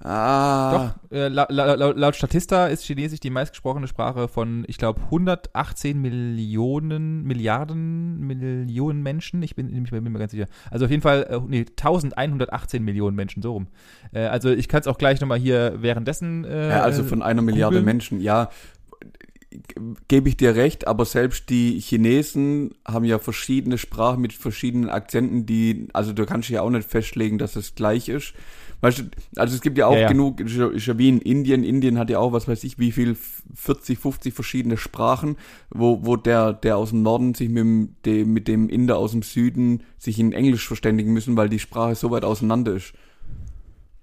[0.00, 0.94] Ah.
[1.10, 5.00] Doch, äh, la, la, la, laut Statista ist Chinesisch die meistgesprochene Sprache von, ich glaube,
[5.02, 9.42] 118 Millionen, Milliarden, Millionen Menschen.
[9.42, 10.46] Ich bin, ich bin mir ganz sicher.
[10.70, 13.66] Also auf jeden Fall, äh, nee, 1118 Millionen Menschen, so rum.
[14.12, 16.44] Äh, also ich kann es auch gleich nochmal hier währenddessen.
[16.44, 17.84] Äh, Ja, also von einer Milliarde googeln.
[17.84, 18.20] Menschen.
[18.20, 18.50] Ja.
[20.08, 25.46] Gebe ich dir recht, aber selbst die Chinesen haben ja verschiedene Sprachen mit verschiedenen Akzenten,
[25.46, 28.34] die, also du kannst ja auch nicht festlegen, dass es gleich ist.
[28.80, 29.02] Weißt du,
[29.36, 30.08] also es gibt ja auch Ja, ja.
[30.08, 32.78] genug, ist ja, ist ja wie in Indien, Indien hat ja auch, was weiß ich,
[32.78, 33.16] wie viel,
[33.54, 35.36] 40, 50 verschiedene Sprachen,
[35.70, 39.10] wo, wo der, der aus dem Norden sich mit dem, dem, mit dem Inder aus
[39.10, 42.92] dem Süden sich in Englisch verständigen müssen, weil die Sprache so weit auseinander ist.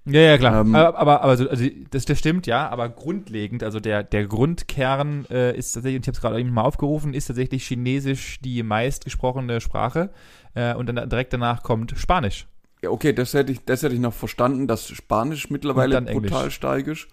[0.08, 0.62] Ja, ja, klar.
[0.62, 4.28] Ähm, aber aber, aber so, also das, das stimmt, ja, aber grundlegend, also der, der
[4.28, 8.40] Grundkern äh, ist tatsächlich, und ich habe es gerade eben mal aufgerufen, ist tatsächlich Chinesisch
[8.42, 10.12] die meistgesprochene Sprache.
[10.54, 12.48] Äh, und dann direkt danach kommt Spanisch.
[12.86, 16.54] Ja, okay, das hätte ich, das hätte ich noch verstanden, dass Spanisch mittlerweile brutal Englisch.
[16.56, 17.08] stark ist.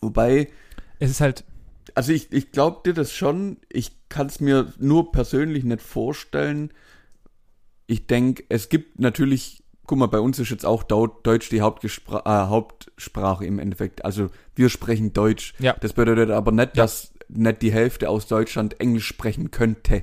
[0.00, 0.48] Wobei,
[0.98, 1.44] Es ist halt,
[1.94, 6.72] also ich, ich glaube dir das schon, ich kann es mir nur persönlich nicht vorstellen.
[7.86, 12.22] Ich denke, es gibt natürlich, guck mal, bei uns ist jetzt auch Deutsch die Hauptgespra
[12.24, 14.04] äh, Hauptsprache im Endeffekt.
[14.04, 15.54] Also wir sprechen Deutsch.
[15.58, 15.74] Ja.
[15.80, 16.82] Das bedeutet aber nicht, Ja.
[16.84, 20.02] dass nicht die Hälfte aus Deutschland Englisch sprechen könnte.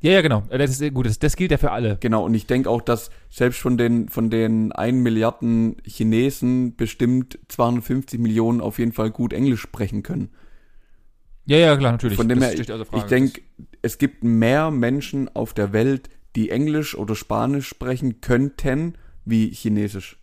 [0.00, 0.42] Ja, ja, genau.
[0.50, 1.06] Das ist gut.
[1.06, 1.98] Das, das gilt ja für alle.
[2.00, 7.38] Genau, und ich denke auch, dass selbst von den, von den 1 Milliarden Chinesen bestimmt
[7.48, 10.30] 250 Millionen auf jeden Fall gut Englisch sprechen können.
[11.46, 12.16] Ja, ja, klar, natürlich.
[12.16, 13.08] Von dem Das her, außer ich Frage.
[13.08, 13.42] denke,
[13.82, 18.94] es gibt mehr Menschen auf der Welt, die Englisch oder Spanisch sprechen könnten,
[19.24, 20.18] wie Chinesisch.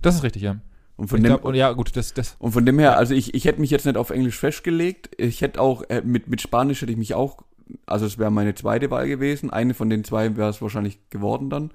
[0.00, 0.60] Das ist richtig, ja.
[0.96, 3.14] Und von ich dem, glaub, und ja, gut, das, das, und von dem her, also
[3.14, 5.10] ich, ich hätte mich jetzt nicht auf Englisch festgelegt.
[5.18, 7.44] Ich hätte auch, äh, mit, mit Spanisch hätte ich mich auch,
[7.86, 9.50] also es wäre meine zweite Wahl gewesen.
[9.50, 11.70] Eine von den zwei wäre es wahrscheinlich geworden dann.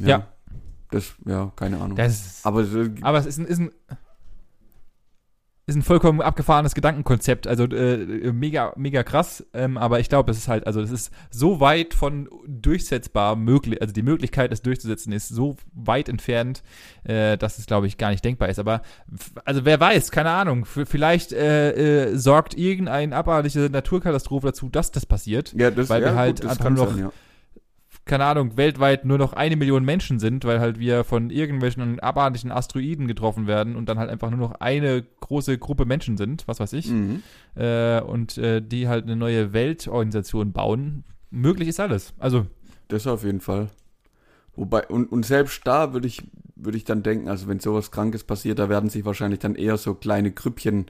[0.00, 0.28] Ja.
[0.90, 1.96] Das, ja, keine Ahnung.
[1.96, 2.64] das Aber
[3.02, 3.70] aber es ist ein, ist ein,
[5.68, 7.46] ist ein vollkommen abgefahrenes Gedankenkonzept.
[7.46, 9.44] Also äh, mega, mega krass.
[9.52, 13.82] Ähm, aber ich glaube, es ist halt, also es ist so weit von durchsetzbar möglich,
[13.82, 16.62] also die Möglichkeit, es durchzusetzen, ist so weit entfernt,
[17.04, 18.58] äh, dass es, glaube ich, gar nicht denkbar ist.
[18.58, 18.80] Aber
[19.44, 20.64] also wer weiß, keine Ahnung.
[20.64, 25.52] Vielleicht äh, äh, sorgt irgendeine abartige Naturkatastrophe dazu, dass das passiert.
[25.54, 27.12] ja, das, weil ja, wir halt das einfach noch sein, ja.
[28.08, 32.50] Keine Ahnung, weltweit nur noch eine Million Menschen sind, weil halt wir von irgendwelchen abartigen
[32.50, 36.58] Asteroiden getroffen werden und dann halt einfach nur noch eine große Gruppe Menschen sind, was
[36.58, 37.22] weiß ich, Mhm.
[37.54, 41.04] äh, und äh, die halt eine neue Weltorganisation bauen.
[41.30, 42.14] Möglich ist alles.
[42.18, 42.46] Also,
[42.88, 43.68] Das auf jeden Fall.
[44.56, 46.22] Wobei, und, und selbst da würde ich,
[46.56, 49.76] würde ich dann denken, also wenn sowas Krankes passiert, da werden sich wahrscheinlich dann eher
[49.76, 50.86] so kleine Grüppchen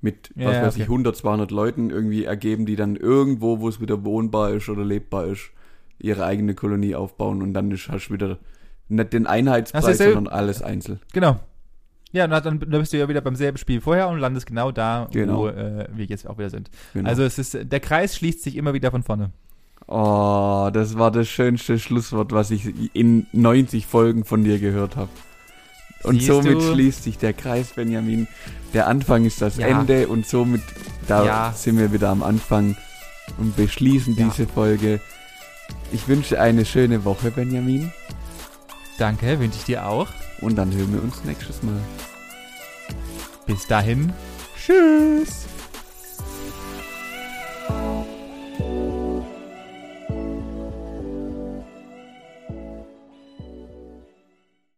[0.00, 0.82] mit, Ja, was weiß okay.
[0.84, 4.84] ich, 100, 200 Leuten irgendwie ergeben, die dann irgendwo, wo es wieder wohnbar ist oder
[4.84, 5.50] lebbar ist,
[6.00, 8.38] ihre eigene Kolonie aufbauen und dann hast du wieder
[8.88, 11.00] nicht den Einheitspreis, sondern alles einzeln.
[11.12, 11.38] genau.
[12.12, 14.72] Ja, und dann, dann bist du ja wieder beim selben Spiel vorher und landest genau
[14.72, 15.42] da, Genau.
[15.42, 16.68] wo äh, wir jetzt auch wieder sind.
[16.92, 17.08] Genau.
[17.08, 19.30] Also es ist, der Kreis schließt sich immer wieder von vorne.
[19.86, 25.08] oh, das war das schönste Schlusswort, was ich in 90 Folgen von dir gehört habe.
[26.02, 26.60] Und Siehst somit du?
[26.60, 28.26] schließt sich der Kreis, Benjamin.
[28.74, 29.66] Der Anfang ist das Ja.
[29.68, 30.62] Ende und somit
[31.06, 31.52] da Ja.
[31.52, 32.76] sind wir wieder am Anfang
[33.38, 34.24] und beschließen Ja.
[34.28, 35.00] diese Folge.
[35.92, 37.92] Ich wünsche eine schöne Woche, Benjamin.
[38.98, 40.08] Danke, wünsche ich dir auch.
[40.40, 41.80] Und dann hören wir uns nächstes Mal.
[43.46, 44.12] Bis dahin.
[44.56, 45.49] Tschüss.